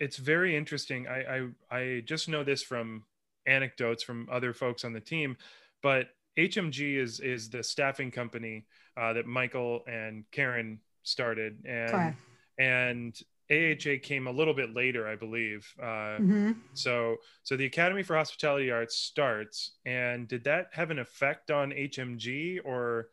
it's 0.01 0.17
very 0.17 0.57
interesting. 0.57 1.07
I, 1.07 1.47
I, 1.71 1.77
I 1.77 2.03
just 2.05 2.29
know 2.29 2.43
this 2.43 2.63
from 2.63 3.05
anecdotes 3.47 4.03
from 4.03 4.29
other 4.31 4.53
folks 4.53 4.85
on 4.85 4.93
the 4.93 5.01
team, 5.01 5.37
but 5.83 6.09
HMG 6.39 6.97
is 6.97 7.21
is 7.21 7.51
the 7.51 7.63
staffing 7.63 8.11
company 8.11 8.65
uh, 8.97 9.13
that 9.13 9.27
Michael 9.27 9.83
and 9.87 10.25
Karen 10.31 10.81
started, 11.03 11.59
and 11.67 11.91
Correct. 11.91 12.17
And 12.59 13.19
AHA 13.51 13.97
came 14.03 14.27
a 14.27 14.31
little 14.31 14.55
bit 14.55 14.75
later, 14.75 15.07
I 15.07 15.17
believe. 15.17 15.67
Uh, 15.81 16.19
mm-hmm. 16.19 16.53
So 16.75 17.17
so 17.43 17.57
the 17.57 17.67
Academy 17.67 18.03
for 18.03 18.17
Hospitality 18.17 18.71
Arts 18.71 18.97
starts, 18.97 19.73
and 19.85 20.29
did 20.29 20.45
that 20.45 20.69
have 20.73 20.91
an 20.91 20.99
effect 20.99 21.51
on 21.51 21.71
HMG 21.71 22.61
or? 22.65 23.09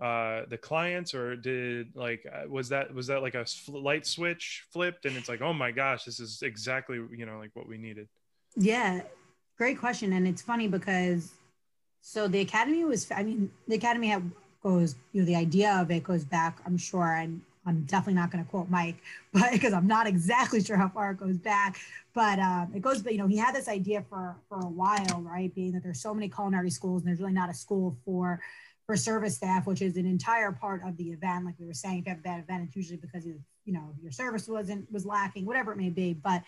uh 0.00 0.42
the 0.48 0.56
clients 0.56 1.12
or 1.12 1.34
did 1.34 1.88
like 1.96 2.24
uh, 2.32 2.48
was 2.48 2.68
that 2.68 2.94
was 2.94 3.08
that 3.08 3.20
like 3.20 3.34
a 3.34 3.44
light 3.66 4.06
switch 4.06 4.64
flipped 4.70 5.06
and 5.06 5.16
it's 5.16 5.28
like 5.28 5.42
oh 5.42 5.52
my 5.52 5.72
gosh 5.72 6.04
this 6.04 6.20
is 6.20 6.40
exactly 6.42 7.00
you 7.16 7.26
know 7.26 7.36
like 7.36 7.50
what 7.54 7.66
we 7.66 7.76
needed 7.76 8.06
yeah 8.54 9.00
great 9.56 9.76
question 9.76 10.12
and 10.12 10.28
it's 10.28 10.40
funny 10.40 10.68
because 10.68 11.32
so 12.00 12.28
the 12.28 12.40
academy 12.40 12.84
was, 12.84 13.10
I 13.10 13.22
mean, 13.22 13.50
the 13.66 13.74
academy 13.74 14.14
goes, 14.62 14.94
you 15.12 15.20
know, 15.20 15.26
the 15.26 15.36
idea 15.36 15.74
of 15.74 15.90
it 15.90 16.04
goes 16.04 16.24
back, 16.24 16.58
I'm 16.64 16.78
sure, 16.78 17.14
and 17.14 17.40
I'm 17.68 17.82
definitely 17.82 18.14
not 18.14 18.30
going 18.30 18.42
to 18.42 18.50
quote 18.50 18.70
Mike, 18.70 18.96
but 19.32 19.52
because 19.52 19.72
I'm 19.72 19.86
not 19.86 20.06
exactly 20.06 20.62
sure 20.62 20.76
how 20.76 20.88
far 20.88 21.10
it 21.12 21.18
goes 21.18 21.36
back, 21.36 21.78
but 22.14 22.38
um, 22.38 22.72
it 22.74 22.80
goes, 22.80 23.04
you 23.04 23.18
know, 23.18 23.26
he 23.26 23.36
had 23.36 23.54
this 23.54 23.68
idea 23.68 24.04
for 24.08 24.36
for 24.48 24.58
a 24.60 24.68
while, 24.68 25.20
right? 25.22 25.54
Being 25.54 25.72
that 25.72 25.82
there's 25.82 26.00
so 26.00 26.14
many 26.14 26.28
culinary 26.28 26.70
schools 26.70 27.02
and 27.02 27.08
there's 27.08 27.20
really 27.20 27.32
not 27.32 27.50
a 27.50 27.54
school 27.54 27.96
for 28.04 28.40
for 28.86 28.96
service 28.96 29.36
staff, 29.36 29.66
which 29.66 29.82
is 29.82 29.98
an 29.98 30.06
entire 30.06 30.50
part 30.50 30.82
of 30.84 30.96
the 30.96 31.10
event. 31.10 31.44
Like 31.44 31.56
we 31.58 31.66
were 31.66 31.74
saying, 31.74 31.98
if 31.98 32.06
you 32.06 32.10
have 32.10 32.20
a 32.20 32.22
bad 32.22 32.40
event, 32.40 32.64
it's 32.68 32.76
usually 32.76 32.96
because 32.96 33.26
you, 33.26 33.38
you 33.66 33.74
know, 33.74 33.92
your 34.02 34.10
service 34.10 34.48
wasn't 34.48 34.90
was 34.90 35.04
lacking, 35.04 35.44
whatever 35.44 35.72
it 35.72 35.76
may 35.76 35.90
be. 35.90 36.14
But 36.14 36.42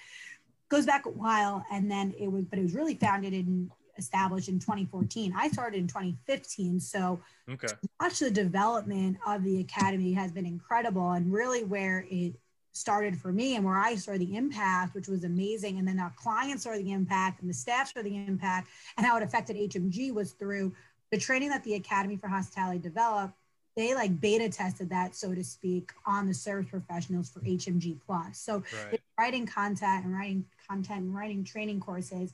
goes 0.71 0.87
back 0.87 1.05
a 1.05 1.11
while, 1.11 1.65
and 1.71 1.91
then 1.91 2.15
it 2.19 2.33
was, 2.33 2.45
but 2.47 2.59
it 2.59 2.63
was 2.63 2.75
really 2.75 2.95
founded 2.95 3.35
in 3.35 3.71
established 4.01 4.49
in 4.49 4.59
2014. 4.59 5.33
I 5.37 5.49
started 5.49 5.79
in 5.79 5.87
2015. 5.87 6.81
So 6.81 7.21
okay. 7.49 7.69
watch 8.01 8.19
the 8.19 8.31
development 8.31 9.19
of 9.27 9.45
the 9.45 9.61
academy 9.61 10.13
has 10.15 10.33
been 10.33 10.47
incredible 10.47 11.13
and 11.13 11.33
really 11.33 11.63
where 11.63 12.07
it 12.11 12.35
started 12.73 13.17
for 13.17 13.33
me 13.33 13.57
and 13.57 13.65
where 13.65 13.79
I 13.79 13.95
saw 13.95 14.17
the 14.17 14.37
impact, 14.37 14.95
which 14.95 15.09
was 15.09 15.25
amazing. 15.25 15.79
And 15.79 15.87
then 15.87 16.01
our 16.01 16.13
clients 16.17 16.65
saw 16.65 16.73
the 16.73 16.93
impact 16.93 17.41
and 17.41 17.51
the 17.51 17.55
staff 17.55 17.93
saw 17.93 18.03
the 18.03 18.17
impact 18.17 18.69
and 18.97 19.07
how 19.07 19.17
it 19.17 19.23
affected 19.23 19.57
HMG 19.57 20.13
was 20.13 20.33
through 20.33 20.73
the 21.11 21.19
training 21.19 21.51
that 21.51 21.65
the 21.65 21.75
Academy 21.75 22.17
for 22.17 22.29
Hospitality 22.29 22.79
developed, 22.79 23.35
they 23.77 23.95
like 23.95 24.21
beta 24.21 24.49
tested 24.49 24.91
that, 24.91 25.15
so 25.15 25.35
to 25.35 25.45
speak, 25.45 25.93
on 26.07 26.27
the 26.27 26.35
service 26.35 26.71
professionals 26.71 27.31
for 27.31 27.41
HMG 27.41 27.99
plus. 28.07 28.39
So 28.39 28.63
Right. 28.87 29.01
writing 29.19 29.47
content 29.47 30.05
and 30.05 30.15
writing 30.15 30.45
content 30.69 31.01
and 31.03 31.15
writing 31.15 31.45
training 31.45 31.81
courses. 31.81 32.33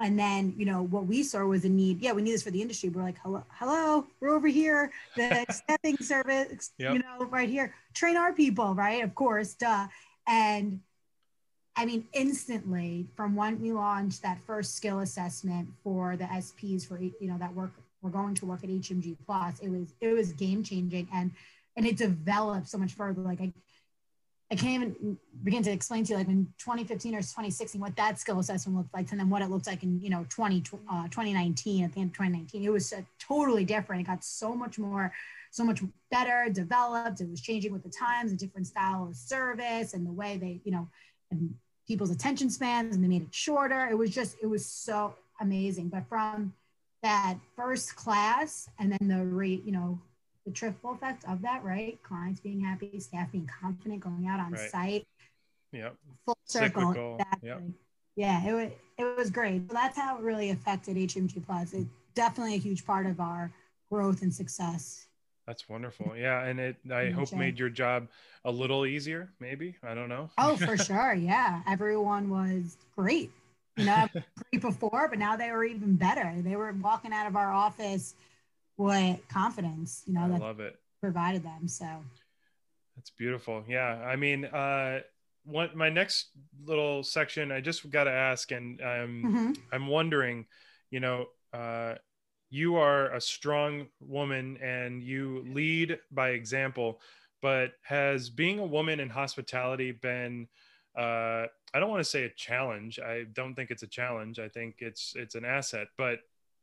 And 0.00 0.18
then, 0.18 0.54
you 0.56 0.64
know, 0.64 0.82
what 0.82 1.06
we 1.06 1.24
saw 1.24 1.44
was 1.44 1.64
a 1.64 1.68
need. 1.68 2.00
Yeah, 2.00 2.12
we 2.12 2.22
need 2.22 2.32
this 2.32 2.44
for 2.44 2.52
the 2.52 2.62
industry. 2.62 2.88
We're 2.88 3.02
like, 3.02 3.18
hello, 3.22 3.42
hello, 3.50 4.06
we're 4.20 4.30
over 4.34 4.46
here. 4.46 4.92
The 5.16 5.44
stepping 5.50 5.96
service, 5.98 6.70
Yep. 6.78 6.92
you 6.92 6.98
know, 7.00 7.26
right 7.26 7.48
here. 7.48 7.74
Train 7.94 8.16
our 8.16 8.32
people, 8.32 8.74
right? 8.74 9.02
Of 9.02 9.14
course, 9.16 9.54
duh. 9.54 9.88
And 10.28 10.80
I 11.76 11.84
mean, 11.84 12.06
instantly 12.12 13.06
from 13.16 13.34
when 13.34 13.60
we 13.60 13.72
launched 13.72 14.22
that 14.22 14.38
first 14.46 14.76
skill 14.76 15.00
assessment 15.00 15.68
for 15.82 16.16
the 16.16 16.24
SPs 16.24 16.86
for 16.86 17.00
you 17.00 17.14
know 17.22 17.38
that 17.38 17.54
work 17.54 17.72
we're 18.00 18.10
going 18.10 18.34
to 18.34 18.46
work 18.46 18.62
at 18.62 18.70
HMG 18.70 19.16
Plus, 19.26 19.58
it 19.60 19.68
was 19.68 19.94
it 20.00 20.08
was 20.08 20.32
game 20.32 20.62
changing 20.62 21.08
and 21.12 21.32
and 21.76 21.86
it 21.86 21.96
developed 21.96 22.68
so 22.68 22.78
much 22.78 22.92
further. 22.92 23.20
Like 23.20 23.40
I 23.40 23.52
I 24.50 24.56
can't 24.56 24.82
even 24.82 25.18
begin 25.44 25.62
to 25.64 25.70
explain 25.70 26.04
to 26.04 26.12
you 26.12 26.18
like 26.18 26.28
in 26.28 26.46
2015 26.58 27.14
or 27.14 27.18
2016 27.18 27.80
what 27.80 27.94
that 27.96 28.18
skill 28.18 28.38
assessment 28.38 28.78
looked 28.78 28.94
like 28.94 29.10
and 29.10 29.20
then 29.20 29.28
what 29.28 29.42
it 29.42 29.50
looked 29.50 29.66
like 29.66 29.82
in 29.82 30.00
you 30.00 30.08
know 30.08 30.24
20 30.30 30.62
uh, 30.90 31.04
2019 31.04 31.84
at 31.84 31.92
the 31.92 32.00
end 32.00 32.10
of 32.10 32.14
2019 32.14 32.64
it 32.64 32.70
was 32.70 32.92
totally 33.18 33.64
different. 33.64 34.00
It 34.00 34.06
got 34.06 34.24
so 34.24 34.54
much 34.54 34.78
more 34.78 35.12
so 35.50 35.64
much 35.64 35.82
better 36.10 36.48
developed. 36.50 37.20
It 37.20 37.28
was 37.28 37.40
changing 37.40 37.72
with 37.72 37.82
the 37.82 37.90
times 37.90 38.32
a 38.32 38.36
different 38.36 38.66
style 38.66 39.06
of 39.08 39.16
service 39.16 39.94
and 39.94 40.06
the 40.06 40.12
way 40.12 40.38
they 40.38 40.60
you 40.64 40.72
know 40.72 40.88
and 41.30 41.54
people's 41.86 42.10
attention 42.10 42.48
spans 42.50 42.94
and 42.94 43.04
they 43.04 43.08
made 43.08 43.22
it 43.22 43.34
shorter. 43.34 43.86
It 43.90 43.98
was 43.98 44.10
just 44.10 44.36
it 44.42 44.46
was 44.46 44.64
so 44.64 45.14
amazing. 45.40 45.88
But 45.88 46.08
from 46.08 46.54
that 47.02 47.36
first 47.54 47.96
class 47.96 48.68
and 48.78 48.92
then 48.92 49.08
the 49.08 49.24
rate 49.24 49.62
you 49.64 49.72
know 49.72 50.00
the 50.48 50.54
triple 50.54 50.92
effect 50.92 51.24
of 51.28 51.42
that 51.42 51.62
right 51.64 51.98
clients 52.02 52.40
being 52.40 52.60
happy 52.60 52.98
staff 53.00 53.30
being 53.30 53.48
confident 53.60 54.00
going 54.00 54.26
out 54.26 54.40
on 54.40 54.52
Right. 54.52 54.70
site 54.70 55.06
Yep. 55.72 55.96
full 56.24 56.38
circle 56.46 56.82
Cyclical, 56.82 57.16
exactly. 57.18 57.48
yep. 57.48 57.62
yeah 58.16 58.48
it 58.48 58.52
was 58.54 58.70
it 58.98 59.16
was 59.16 59.30
great 59.30 59.62
so 59.68 59.74
that's 59.74 59.98
how 59.98 60.16
it 60.16 60.22
really 60.22 60.50
affected 60.50 60.96
hmg 60.96 61.44
plus 61.44 61.74
it's 61.74 61.86
definitely 62.14 62.54
a 62.54 62.58
huge 62.58 62.84
part 62.86 63.06
of 63.06 63.20
our 63.20 63.50
growth 63.90 64.22
and 64.22 64.32
success 64.34 65.04
That's 65.46 65.68
wonderful. 65.68 66.12
Yeah, 66.14 66.44
and 66.44 66.60
it 66.60 66.76
I 66.92 67.08
hope 67.10 67.32
made 67.34 67.58
your 67.58 67.70
job 67.70 68.08
a 68.44 68.50
little 68.50 68.84
easier. 68.84 69.30
Maybe 69.40 69.76
I 69.82 69.94
don't 69.94 70.08
know. 70.10 70.28
oh 70.38 70.56
for 70.56 70.76
sure 70.88 71.14
yeah 71.14 71.62
everyone 71.66 72.28
was 72.28 72.76
great 72.96 73.30
you 73.76 73.84
know 73.84 74.08
great 74.52 74.60
before 74.62 75.08
but 75.08 75.18
now 75.18 75.36
they 75.36 75.50
were 75.50 75.64
even 75.64 75.96
better 75.96 76.32
they 76.42 76.56
were 76.56 76.72
walking 76.82 77.12
out 77.12 77.26
of 77.26 77.36
our 77.36 77.52
office 77.52 78.14
with 78.78 79.20
confidence 79.28 80.02
you 80.06 80.14
know 80.14 80.22
I 80.24 80.28
that 80.28 80.40
love 80.40 80.60
it. 80.60 80.76
provided 81.00 81.42
them 81.42 81.68
so 81.68 81.86
That's 82.96 83.10
beautiful. 83.10 83.64
Yeah, 83.68 84.02
I 84.04 84.16
mean, 84.16 84.44
uh, 84.46 85.00
what 85.44 85.76
my 85.76 85.88
next 85.88 86.30
little 86.64 87.04
section, 87.04 87.52
I 87.52 87.60
just 87.60 87.88
got 87.90 88.04
to 88.04 88.10
ask, 88.10 88.50
and 88.50 88.80
um, 88.80 89.22
Mhm. 89.24 89.56
I'm 89.72 89.86
wondering, 89.86 90.46
you 90.90 90.98
know, 91.00 91.26
uh, 91.52 91.94
you 92.50 92.74
are 92.76 93.14
a 93.14 93.20
strong 93.20 93.88
woman 94.00 94.56
and 94.58 95.00
you 95.02 95.44
lead 95.46 96.00
by 96.10 96.30
example, 96.30 97.00
but 97.40 97.74
has 97.82 98.30
being 98.30 98.58
a 98.58 98.66
woman 98.66 98.98
in 99.00 99.10
hospitality 99.10 99.92
been, 99.92 100.48
uh, 100.96 101.46
I 101.72 101.78
don't 101.78 101.90
want 101.90 102.00
to 102.00 102.10
say 102.10 102.24
a 102.24 102.30
challenge. 102.30 102.98
I 102.98 103.24
don't 103.32 103.54
think 103.54 103.70
it's 103.70 103.84
a 103.84 103.86
challenge. 104.00 104.38
I 104.40 104.48
think 104.48 104.76
it's 104.80 105.14
it's 105.14 105.36
an 105.36 105.44
asset. 105.44 105.86
But 105.96 106.20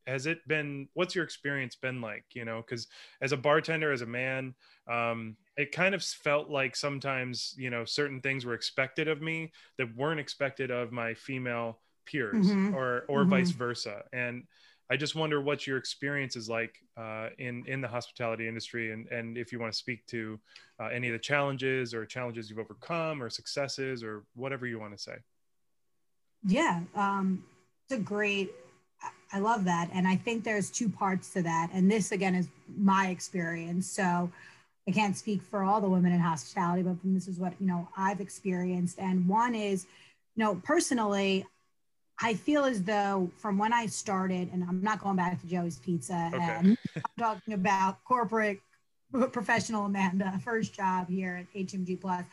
has 0.08 0.26
it 0.26 0.48
been? 0.48 0.90
What's 0.94 1.16
your 1.16 1.24
experience 1.24 1.76
been 1.76 2.02
like? 2.02 2.26
You 2.34 2.46
know, 2.46 2.62
because 2.62 2.88
as 3.22 3.32
a 3.32 3.38
bartender, 3.38 3.92
as 3.92 4.02
a 4.02 4.06
man, 4.06 4.56
um, 4.88 5.38
it 5.58 5.72
kind 5.72 5.96
of 5.96 6.04
felt 6.04 6.50
like 6.50 6.76
sometimes 6.76 7.54
you 7.58 7.70
know 7.70 7.86
certain 7.86 8.22
things 8.22 8.46
were 8.46 8.54
expected 8.54 9.08
of 9.08 9.22
me 9.22 9.52
that 9.78 9.96
weren't 9.96 10.20
expected 10.20 10.72
of 10.72 10.92
my 10.92 11.14
female 11.14 11.82
peers 12.06 12.58
Mhm. 12.58 12.72
or 12.72 13.06
or 13.10 13.26
Mhm. 13.26 13.26
vice 13.26 13.52
versa 13.52 14.04
and 14.14 14.44
i 14.92 14.96
just 14.98 15.16
wonder 15.16 15.42
what 15.42 15.66
your 15.66 15.78
experience 15.78 16.36
is 16.36 16.48
like 16.48 16.78
uh, 16.98 17.30
in 17.40 17.66
in 17.66 17.82
the 17.82 17.88
hospitality 17.88 18.48
industry 18.48 18.92
and 18.92 19.08
and 19.08 19.38
if 19.38 19.52
you 19.52 19.60
want 19.60 19.74
to 19.74 19.78
speak 19.78 20.06
to 20.06 20.40
uh, 20.80 20.86
any 20.88 21.08
of 21.08 21.14
the 21.14 21.20
challenges 21.20 21.94
or 21.94 22.06
challenges 22.06 22.50
you've 22.50 22.60
overcome 22.60 23.22
or 23.22 23.30
successes 23.30 24.04
or 24.04 24.26
whatever 24.36 24.68
you 24.68 24.80
want 24.80 24.96
to 24.96 25.02
say 25.02 25.16
Yeah, 26.44 26.84
um, 26.94 27.46
it's 27.84 28.00
a 28.00 28.04
great. 28.04 28.54
I- 29.32 29.40
love 29.40 29.64
that, 29.66 29.90
and 29.94 30.08
I 30.08 30.16
think 30.16 30.44
there's 30.44 30.70
two 30.70 30.90
parts 30.90 31.32
to 31.34 31.42
that. 31.44 31.70
And 31.74 31.90
this 31.92 32.12
again 32.12 32.36
is 32.36 32.48
my 32.78 33.08
experience, 33.08 33.88
so 33.90 34.32
I 34.88 34.92
can't 34.92 35.18
speak 35.18 35.42
for 35.42 35.64
all 35.64 35.82
the 35.82 35.90
women 35.90 36.12
in 36.12 36.20
hospitality, 36.20 36.84
but 36.84 36.96
this 37.04 37.28
is 37.28 37.38
what 37.40 37.54
you 37.60 37.68
know 37.68 37.88
I've 37.98 38.22
experienced. 38.22 39.00
And 39.00 39.28
one 39.28 39.56
is, 39.56 39.86
you 40.36 40.44
know, 40.44 40.56
personally, 40.64 41.46
I 42.22 42.34
feel 42.34 42.64
as 42.64 42.82
though 42.84 43.30
from 43.38 43.58
when 43.58 43.74
I 43.74 43.88
started, 43.88 44.50
and 44.54 44.64
I'm 44.64 44.82
not 44.82 45.02
going 45.02 45.18
back 45.18 45.42
to 45.42 45.48
Joe's 45.48 45.78
Pizza, 45.80 46.32
Okay. 46.34 46.44
and 46.44 46.78
I'm 46.96 47.04
talking 47.20 47.54
about 47.54 48.04
corporate 48.06 48.60
professional 49.32 49.86
Amanda, 49.86 50.40
first 50.44 50.74
job 50.74 51.10
here 51.10 51.36
at 51.36 51.54
HMG 51.54 52.00
Plus. 52.00 52.26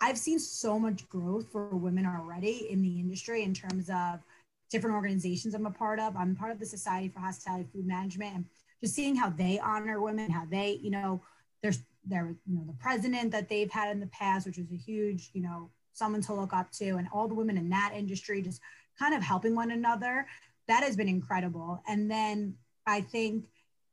I've 0.00 0.18
seen 0.18 0.38
so 0.38 0.78
much 0.78 1.08
growth 1.08 1.50
for 1.50 1.66
women 1.70 2.06
already 2.06 2.68
in 2.70 2.82
the 2.82 3.00
industry 3.00 3.42
in 3.42 3.52
terms 3.52 3.90
of 3.90 4.20
different 4.70 4.94
organizations 4.94 5.54
I'm 5.54 5.66
a 5.66 5.70
part 5.70 5.98
of. 6.00 6.16
I'm 6.16 6.36
part 6.36 6.52
of 6.52 6.58
the 6.58 6.66
Society 6.66 7.08
for 7.08 7.20
Hospitality 7.20 7.68
Food 7.72 7.86
Management 7.86 8.34
and 8.34 8.44
just 8.80 8.94
seeing 8.94 9.16
how 9.16 9.30
they 9.30 9.58
honor 9.58 10.00
women, 10.00 10.30
how 10.30 10.44
they, 10.50 10.78
you 10.82 10.90
know, 10.90 11.22
there's 11.62 11.80
there, 12.04 12.34
you 12.46 12.54
know, 12.54 12.64
the 12.66 12.74
president 12.74 13.30
that 13.32 13.48
they've 13.48 13.70
had 13.70 13.90
in 13.90 14.00
the 14.00 14.06
past, 14.08 14.46
which 14.46 14.58
is 14.58 14.70
a 14.72 14.76
huge, 14.76 15.30
you 15.34 15.42
know, 15.42 15.70
someone 15.92 16.22
to 16.22 16.32
look 16.32 16.52
up 16.52 16.70
to, 16.72 16.96
and 16.96 17.08
all 17.12 17.28
the 17.28 17.34
women 17.34 17.58
in 17.58 17.68
that 17.70 17.92
industry 17.94 18.40
just 18.40 18.60
kind 18.98 19.14
of 19.14 19.22
helping 19.22 19.54
one 19.54 19.70
another. 19.72 20.26
That 20.68 20.82
has 20.82 20.96
been 20.96 21.08
incredible. 21.08 21.82
And 21.88 22.10
then 22.10 22.54
I 22.86 23.00
think 23.00 23.44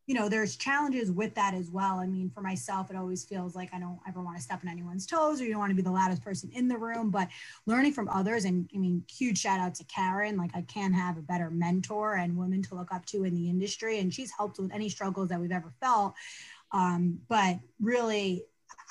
you 0.07 0.13
know, 0.13 0.29
there's 0.29 0.55
challenges 0.55 1.11
with 1.11 1.33
that 1.33 1.53
as 1.55 1.71
well. 1.71 1.99
I 1.99 2.05
mean, 2.05 2.29
for 2.29 2.41
myself, 2.41 2.91
it 2.91 2.95
always 2.95 3.25
feels 3.25 3.55
like 3.55 3.73
I 3.73 3.79
don't 3.79 3.99
ever 4.07 4.21
want 4.21 4.37
to 4.37 4.43
step 4.43 4.59
on 4.63 4.69
anyone's 4.69 5.07
toes 5.07 5.41
or 5.41 5.45
you 5.45 5.51
don't 5.51 5.59
want 5.59 5.71
to 5.71 5.75
be 5.75 5.81
the 5.81 5.91
loudest 5.91 6.23
person 6.23 6.49
in 6.53 6.67
the 6.67 6.77
room, 6.77 7.09
but 7.09 7.27
learning 7.65 7.93
from 7.93 8.07
others. 8.09 8.45
And 8.45 8.69
I 8.73 8.77
mean, 8.77 9.03
huge 9.09 9.39
shout 9.39 9.59
out 9.59 9.73
to 9.75 9.83
Karen. 9.85 10.37
Like, 10.37 10.51
I 10.53 10.61
can't 10.61 10.93
have 10.93 11.17
a 11.17 11.21
better 11.21 11.49
mentor 11.49 12.15
and 12.15 12.37
woman 12.37 12.61
to 12.63 12.75
look 12.75 12.93
up 12.93 13.05
to 13.07 13.23
in 13.23 13.33
the 13.33 13.49
industry. 13.49 13.99
And 13.99 14.13
she's 14.13 14.31
helped 14.31 14.59
with 14.59 14.71
any 14.73 14.89
struggles 14.89 15.29
that 15.29 15.39
we've 15.41 15.51
ever 15.51 15.73
felt. 15.81 16.13
Um, 16.71 17.19
but 17.27 17.57
really, 17.81 18.43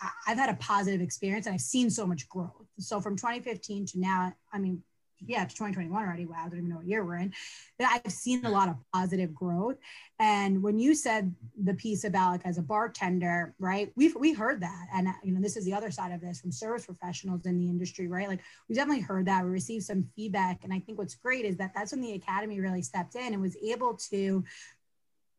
I- 0.02 0.10
I've 0.32 0.38
had 0.38 0.50
a 0.50 0.54
positive 0.54 1.00
experience 1.00 1.46
and 1.46 1.54
I've 1.54 1.60
seen 1.60 1.90
so 1.90 2.06
much 2.06 2.28
growth. 2.28 2.66
So 2.78 3.00
from 3.00 3.16
2015 3.16 3.86
to 3.86 4.00
now, 4.00 4.34
I 4.52 4.58
mean, 4.58 4.82
yeah, 5.20 5.44
to 5.44 5.54
2021 5.54 6.02
already. 6.02 6.26
Wow, 6.26 6.44
I 6.44 6.48
don't 6.48 6.58
even 6.58 6.70
know 6.70 6.76
what 6.76 6.86
year 6.86 7.04
we're 7.04 7.16
in. 7.16 7.32
That 7.78 8.00
I've 8.04 8.12
seen 8.12 8.44
a 8.44 8.50
lot 8.50 8.68
of 8.68 8.76
positive 8.92 9.34
growth. 9.34 9.76
And 10.18 10.62
when 10.62 10.78
you 10.78 10.94
said 10.94 11.34
the 11.62 11.74
piece 11.74 12.04
about 12.04 12.32
like 12.32 12.46
as 12.46 12.58
a 12.58 12.62
bartender, 12.62 13.54
right? 13.58 13.92
We've 13.96 14.14
we 14.16 14.32
heard 14.32 14.60
that, 14.60 14.86
and 14.94 15.08
you 15.22 15.32
know 15.32 15.40
this 15.40 15.56
is 15.56 15.64
the 15.64 15.74
other 15.74 15.90
side 15.90 16.12
of 16.12 16.20
this 16.20 16.40
from 16.40 16.52
service 16.52 16.86
professionals 16.86 17.46
in 17.46 17.58
the 17.58 17.68
industry, 17.68 18.06
right? 18.08 18.28
Like 18.28 18.40
we 18.68 18.74
definitely 18.74 19.02
heard 19.02 19.26
that. 19.26 19.44
We 19.44 19.50
received 19.50 19.84
some 19.84 20.08
feedback, 20.16 20.64
and 20.64 20.72
I 20.72 20.80
think 20.80 20.98
what's 20.98 21.14
great 21.14 21.44
is 21.44 21.56
that 21.56 21.72
that's 21.74 21.92
when 21.92 22.00
the 22.00 22.12
academy 22.12 22.60
really 22.60 22.82
stepped 22.82 23.14
in 23.14 23.32
and 23.32 23.42
was 23.42 23.56
able 23.56 23.94
to, 24.10 24.44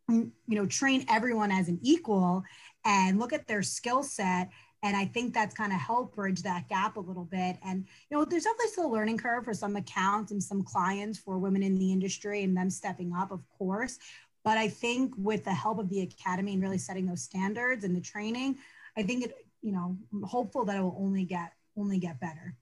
you 0.10 0.32
know, 0.48 0.66
train 0.66 1.06
everyone 1.10 1.52
as 1.52 1.68
an 1.68 1.80
equal 1.82 2.44
and 2.86 3.20
look 3.20 3.34
at 3.34 3.48
their 3.48 3.64
skill 3.64 4.04
set 4.04 4.50
and 4.86 4.96
I 4.96 5.06
think 5.06 5.34
that's 5.34 5.56
kind 5.56 5.74
of 5.74 5.80
helped 5.80 6.16
bridge 6.16 6.44
that 6.44 6.70
gap 6.70 6.96
a 6.96 7.00
little 7.00 7.26
bit. 7.26 7.58
And, 7.66 7.86
you 8.10 8.18
know, 8.18 8.24
there's 8.24 8.44
definitely 8.44 8.68
still 8.68 8.86
a 8.86 8.94
learning 8.94 9.18
curve 9.18 9.44
for 9.44 9.54
some 9.54 9.76
accounts 9.76 10.32
and 10.32 10.42
some 10.44 10.62
clients 10.62 11.18
for 11.18 11.40
women 11.40 11.64
in 11.64 11.80
the 11.80 11.92
industry 11.92 12.44
and 12.44 12.56
them 12.56 12.70
stepping 12.70 13.12
up, 13.12 13.32
of 13.32 13.42
course. 13.50 13.98
But 14.44 14.60
I 14.60 14.68
think 14.68 15.14
with 15.18 15.44
the 15.44 15.54
help 15.54 15.80
of 15.80 15.90
the 15.90 16.02
academy 16.02 16.54
and 16.54 16.62
really 16.62 16.78
setting 16.78 17.08
those 17.08 17.24
standards 17.24 17.84
and 17.84 17.96
the 17.96 18.02
training, 18.02 18.60
I 18.96 19.02
think 19.02 19.26
it, 19.26 19.34
you 19.64 19.72
know, 19.72 19.98
I'm 20.14 20.22
hopeful 20.22 20.66
that 20.66 20.78
it 20.78 20.82
will 20.82 20.98
only 21.00 21.26
get 21.26 21.54
only 21.76 21.98
get 21.98 22.20
better. 22.20 22.56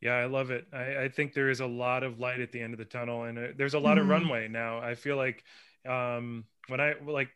Yeah, 0.00 0.14
I 0.14 0.26
love 0.26 0.50
it. 0.50 0.66
I, 0.72 1.04
I 1.04 1.08
think 1.08 1.32
there 1.32 1.48
is 1.50 1.60
a 1.60 1.66
lot 1.66 2.02
of 2.02 2.18
light 2.18 2.40
at 2.40 2.52
the 2.52 2.60
end 2.60 2.74
of 2.74 2.78
the 2.78 2.84
tunnel, 2.84 3.24
and 3.24 3.38
uh, 3.38 3.46
there's 3.56 3.74
a 3.74 3.78
lot 3.78 3.98
of 3.98 4.06
Mhm. 4.06 4.10
runway 4.10 4.48
now. 4.48 4.78
I 4.78 4.94
feel 4.94 5.16
like 5.16 5.44
um, 5.88 6.44
when 6.68 6.80
I 6.80 6.94
like, 7.06 7.30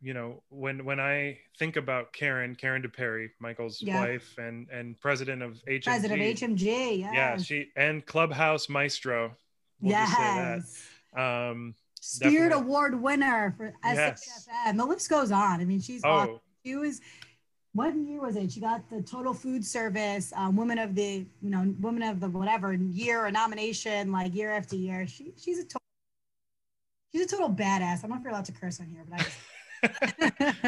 you 0.00 0.14
know, 0.14 0.42
when 0.48 0.84
when 0.84 1.00
I 1.00 1.38
think 1.58 1.76
about 1.76 2.12
Karen, 2.12 2.54
Karen 2.54 2.82
DePerry, 2.82 3.30
Michael's 3.40 3.80
Yeah. 3.82 4.00
wife 4.00 4.36
and 4.38 4.68
and 4.70 4.98
president 5.00 5.42
of 5.42 5.62
HMG. 5.66 5.84
President 5.84 6.20
of 6.20 6.26
HMG, 6.26 6.98
yes. 7.00 7.12
Yeah, 7.14 7.36
she 7.38 7.70
and 7.76 8.04
Clubhouse 8.04 8.68
Maestro. 8.68 9.36
We'll 9.80 9.92
yes. 9.92 10.84
that. 11.14 11.20
Um, 11.20 11.74
Spirit. 12.00 12.52
Award 12.52 13.00
winner 13.00 13.54
for 13.56 13.72
Yes. 13.84 14.48
The 14.74 14.84
list 14.84 15.10
goes 15.10 15.32
on. 15.32 15.60
I 15.60 15.64
mean, 15.64 15.80
she's 15.80 16.04
awesome. 16.04 16.36
oh, 16.36 16.40
she 16.64 16.76
was 16.76 17.00
what 17.72 17.94
year 17.94 18.22
was 18.22 18.36
it 18.36 18.50
she 18.50 18.58
got 18.60 18.88
the 18.88 19.02
total 19.02 19.34
food 19.34 19.62
service 19.62 20.32
um, 20.34 20.56
woman 20.56 20.78
of 20.78 20.94
the 20.94 21.26
you 21.42 21.50
know 21.50 21.74
woman 21.80 22.02
of 22.02 22.20
the 22.20 22.28
whatever 22.28 22.72
year 22.72 23.26
or 23.26 23.30
nomination 23.30 24.10
like 24.10 24.34
year 24.34 24.50
after 24.50 24.76
year 24.76 25.06
she, 25.06 25.34
she's 25.36 25.58
a 25.58 25.64
total 25.64 25.82
She's 27.12 27.24
a 27.24 27.28
total 27.28 27.48
badass. 27.48 28.04
I'm 28.04 28.10
not 28.10 28.20
sure 28.20 28.30
allowed 28.30 28.44
to 28.46 28.52
curse 28.52 28.78
on 28.78 28.88
here, 28.88 29.02
but 29.08 29.20
I 29.20 29.22
just 29.24 29.38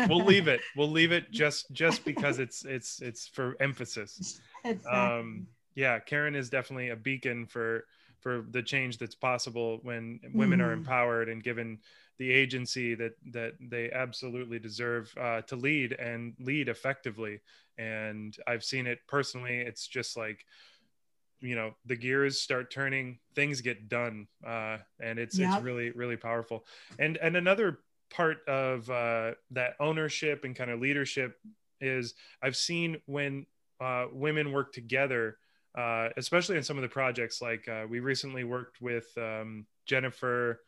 we'll 0.08 0.24
leave 0.24 0.48
it. 0.48 0.60
We'll 0.76 0.90
leave 0.90 1.12
it 1.12 1.30
just 1.30 1.70
just 1.72 2.04
because 2.04 2.38
it's 2.38 2.64
it's 2.64 3.00
it's 3.02 3.26
for 3.28 3.56
emphasis. 3.60 4.40
Exactly. 4.64 4.98
Um, 4.98 5.46
yeah, 5.74 5.98
Karen 6.00 6.34
is 6.34 6.50
definitely 6.50 6.90
a 6.90 6.96
beacon 6.96 7.46
for 7.46 7.84
for 8.20 8.44
the 8.50 8.62
change 8.62 8.98
that's 8.98 9.14
possible 9.14 9.78
when 9.82 10.20
women 10.34 10.60
are 10.60 10.70
Mhm. 10.70 10.78
empowered 10.78 11.28
and 11.28 11.42
given 11.42 11.78
the 12.18 12.30
agency 12.32 12.94
that 12.96 13.12
that 13.32 13.52
they 13.60 13.90
absolutely 13.92 14.58
deserve 14.58 15.14
uh, 15.20 15.42
to 15.42 15.56
lead 15.56 15.92
and 15.92 16.34
lead 16.40 16.68
effectively. 16.68 17.40
And 17.78 18.36
I've 18.46 18.64
seen 18.64 18.86
it 18.88 18.98
personally. 19.06 19.58
It's 19.58 19.86
just 19.86 20.16
like 20.16 20.44
you 21.40 21.54
know 21.54 21.72
the 21.86 21.96
gears 21.96 22.40
start 22.40 22.70
turning 22.70 23.18
things 23.36 23.60
get 23.60 23.88
done 23.88 24.26
uh 24.44 24.78
and 25.00 25.20
it's 25.20 25.38
Yep. 25.38 25.48
it's 25.48 25.58
really 25.64 25.90
really 25.92 26.16
powerful 26.16 26.64
and 26.98 27.16
and 27.18 27.36
another 27.36 27.78
part 28.10 28.46
of 28.48 28.88
uh 28.90 29.32
that 29.50 29.74
ownership 29.80 30.44
and 30.44 30.56
kind 30.56 30.70
of 30.70 30.80
leadership 30.80 31.38
is 31.80 32.14
i've 32.42 32.56
seen 32.56 33.00
when 33.06 33.46
uh 33.80 34.06
women 34.12 34.52
work 34.52 34.72
together 34.72 35.36
uh 35.76 36.08
especially 36.16 36.56
in 36.56 36.62
some 36.62 36.76
of 36.76 36.82
the 36.82 36.88
projects 36.88 37.40
like 37.42 37.68
uh 37.68 37.84
we 37.88 38.00
recently 38.00 38.44
worked 38.44 38.80
with 38.80 39.06
um 39.18 39.66
jennifer 39.86 40.60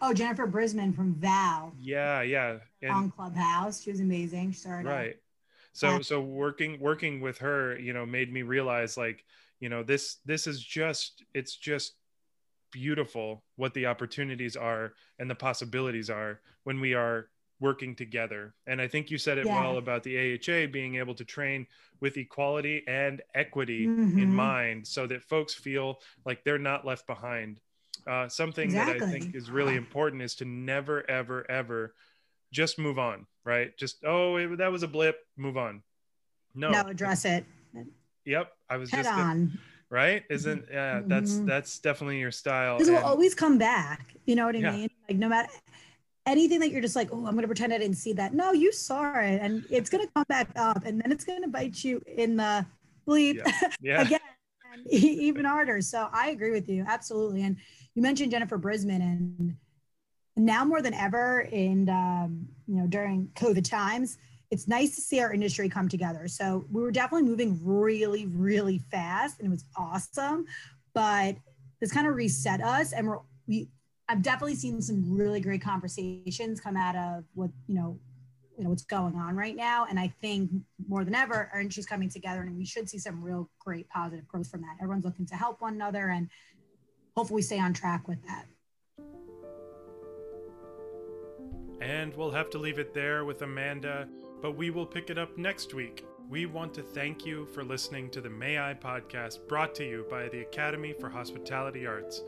oh, 0.00 0.12
Jennifer 0.12 0.46
Brisman 0.46 0.94
from 0.94 1.14
Val 1.14 1.72
yeah 1.78 2.22
yeah 2.22 2.56
and 2.80 2.90
on 2.90 3.10
Clubhouse. 3.10 3.82
She 3.82 3.90
was 3.90 4.00
amazing. 4.00 4.50
She 4.50 4.58
started. 4.58 4.88
right 4.88 5.16
so 5.72 6.00
so 6.00 6.20
working 6.20 6.78
working 6.80 7.20
with 7.20 7.38
her 7.38 7.78
you 7.78 7.92
know 7.92 8.04
made 8.04 8.32
me 8.32 8.42
realize 8.42 8.96
like 8.96 9.24
you 9.60 9.68
know 9.68 9.82
this 9.82 10.16
this 10.24 10.46
is 10.46 10.62
just 10.62 11.24
it's 11.34 11.56
just 11.56 11.94
beautiful 12.72 13.44
what 13.56 13.72
the 13.74 13.86
opportunities 13.86 14.56
are 14.56 14.94
and 15.20 15.30
the 15.30 15.34
possibilities 15.34 16.10
are 16.10 16.40
when 16.64 16.80
we 16.80 16.94
are 16.94 17.28
working 17.60 17.94
together. 17.94 18.54
And 18.66 18.80
i 18.80 18.88
think 18.88 19.08
you 19.10 19.18
said 19.18 19.38
it 19.38 19.46
Yeah. 19.46 19.60
well 19.60 19.76
about 19.78 20.02
the 20.02 20.16
aha 20.34 20.66
being 20.66 20.96
able 20.96 21.14
to 21.14 21.24
train 21.24 21.66
with 22.00 22.16
equality 22.16 22.82
and 22.88 23.22
equity 23.36 23.86
Mhm. 23.86 24.20
in 24.20 24.34
mind 24.34 24.84
so 24.88 25.06
that 25.06 25.22
folks 25.22 25.54
feel 25.54 26.00
like 26.24 26.42
they're 26.42 26.58
not 26.58 26.84
left 26.84 27.06
behind. 27.06 27.60
Uh, 28.04 28.26
something 28.28 28.72
that 28.72 28.88
i 28.88 28.98
think 28.98 29.32
is 29.36 29.48
really 29.48 29.76
important 29.76 30.22
is 30.22 30.34
to 30.34 30.44
never 30.44 31.08
ever 31.08 31.48
ever 31.48 31.94
just 32.50 32.78
move 32.78 32.98
on 32.98 33.26
right? 33.44 33.76
Just 33.76 34.02
oh 34.04 34.36
it, 34.36 34.56
that 34.58 34.72
was 34.72 34.82
a 34.82 34.88
blip 34.88 35.16
move 35.36 35.56
on. 35.56 35.82
No, 36.54 36.70
No, 36.70 36.80
address 36.88 37.24
it. 37.24 37.44
Yep 38.24 38.50
i 38.70 38.76
was 38.76 38.90
head 38.90 39.04
just 39.04 39.10
on. 39.16 39.56
Right 39.92 40.24
isn't 40.30 40.66
yeah 40.72 41.02
that's 41.08 41.40
Mhm. 41.40 41.46
that's 41.46 41.78
definitely 41.80 42.18
your 42.20 42.32
style 42.32 42.76
Because 42.76 42.90
we'll 42.90 43.04
always 43.04 43.34
come 43.34 43.58
back. 43.58 44.14
You 44.24 44.36
know 44.36 44.46
what 44.46 44.56
I 44.56 44.60
Yeah. 44.60 44.72
mean? 44.72 44.88
Like 45.08 45.18
no 45.18 45.28
matter 45.28 45.50
anything 46.26 46.60
that 46.60 46.70
you're 46.70 46.82
just 46.82 46.96
like, 46.96 47.10
oh, 47.12 47.26
I'm 47.26 47.34
gonna 47.34 47.46
pretend 47.48 47.72
I 47.72 47.78
didn't 47.78 47.96
see 47.98 48.12
that. 48.14 48.34
No, 48.34 48.52
you 48.52 48.72
saw 48.72 49.18
it, 49.20 49.40
and 49.42 49.64
it's 49.70 49.90
gonna 49.90 50.08
come 50.14 50.24
back 50.28 50.50
up, 50.56 50.84
and 50.86 51.00
then 51.00 51.12
it's 51.12 51.24
gonna 51.24 51.48
bite 51.48 51.84
you 51.84 52.02
in 52.06 52.36
the 52.36 52.66
bleep 53.08 53.40
yeah 53.44 53.72
again, 53.96 54.20
e- 54.90 54.96
even 55.28 55.44
harder. 55.44 55.80
So 55.82 56.08
I 56.12 56.30
agree 56.30 56.52
with 56.52 56.68
you 56.68 56.84
absolutely. 56.88 57.42
And 57.42 57.56
you 57.94 58.02
mentioned 58.02 58.32
Jennifer 58.32 58.58
Brisman, 58.58 59.02
and 59.02 59.56
now 60.36 60.64
more 60.64 60.82
than 60.82 60.94
ever, 60.94 61.42
in 61.52 61.88
um, 61.88 62.48
you 62.66 62.76
know 62.76 62.86
during 62.86 63.30
COVID 63.34 63.68
times, 63.68 64.18
it's 64.52 64.68
nice 64.68 64.94
to 64.94 65.00
see 65.00 65.18
our 65.18 65.32
industry 65.32 65.66
come 65.70 65.88
together. 65.88 66.28
So 66.28 66.66
we 66.70 66.82
were 66.82 66.90
definitely 66.90 67.26
moving 67.26 67.58
really, 67.64 68.26
really 68.26 68.78
fast, 68.90 69.38
and 69.38 69.46
it 69.46 69.50
was 69.50 69.64
awesome. 69.76 70.44
But 70.92 71.36
this 71.80 71.90
kind 71.90 72.06
of 72.06 72.14
reset 72.14 72.60
us, 72.60 72.92
and 72.92 73.08
we're 73.08 73.18
we. 73.48 73.70
I've 74.08 74.20
definitely 74.20 74.56
seen 74.56 74.82
some 74.82 75.16
really 75.16 75.40
great 75.40 75.62
conversations 75.62 76.60
come 76.60 76.76
out 76.76 76.96
of 76.96 77.24
what 77.32 77.50
you 77.66 77.74
know, 77.74 77.98
you 78.58 78.64
know 78.64 78.70
what's 78.70 78.84
going 78.84 79.14
on 79.16 79.36
right 79.36 79.56
now, 79.56 79.86
and 79.88 79.98
I 79.98 80.12
think 80.20 80.50
more 80.86 81.02
than 81.02 81.14
ever, 81.14 81.48
our 81.54 81.60
industry's 81.60 81.86
coming 81.86 82.10
together, 82.10 82.42
and 82.42 82.54
we 82.54 82.66
should 82.66 82.90
see 82.90 82.98
some 82.98 83.24
real 83.24 83.48
great 83.58 83.88
positive 83.88 84.28
growth 84.28 84.50
from 84.50 84.60
that. 84.60 84.76
Everyone's 84.82 85.06
looking 85.06 85.24
to 85.26 85.34
help 85.34 85.62
one 85.62 85.72
another, 85.72 86.10
and 86.10 86.28
hopefully 87.16 87.40
stay 87.40 87.58
on 87.58 87.72
track 87.72 88.06
with 88.06 88.18
that. 88.26 88.44
And 91.80 92.14
we'll 92.14 92.32
have 92.32 92.50
to 92.50 92.58
leave 92.58 92.78
it 92.78 92.92
there 92.92 93.24
with 93.24 93.40
Amanda, 93.40 94.08
but 94.42 94.56
we 94.56 94.70
will 94.70 94.84
pick 94.84 95.08
it 95.08 95.16
up 95.16 95.38
next 95.38 95.72
week. 95.72 96.04
We 96.28 96.46
want 96.46 96.74
to 96.74 96.82
thank 96.82 97.24
you 97.24 97.46
for 97.46 97.62
listening 97.62 98.10
to 98.10 98.20
the 98.20 98.28
May 98.28 98.58
I 98.58 98.74
podcast 98.74 99.46
brought 99.46 99.74
to 99.76 99.88
you 99.88 100.04
by 100.10 100.28
the 100.28 100.40
Academy 100.40 100.92
for 100.92 101.08
Hospitality 101.08 101.86
Arts. 101.86 102.22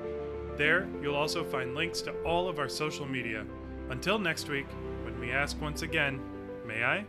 There, 0.56 0.88
you'll 1.00 1.14
also 1.14 1.44
find 1.44 1.74
links 1.74 2.00
to 2.02 2.12
all 2.22 2.48
of 2.48 2.58
our 2.58 2.68
social 2.68 3.06
media. 3.06 3.46
Until 3.90 4.18
next 4.18 4.48
week, 4.48 4.66
when 5.04 5.20
we 5.20 5.30
ask 5.30 5.60
once 5.60 5.82
again, 5.82 6.20
may 6.66 6.82
I? 6.84 7.06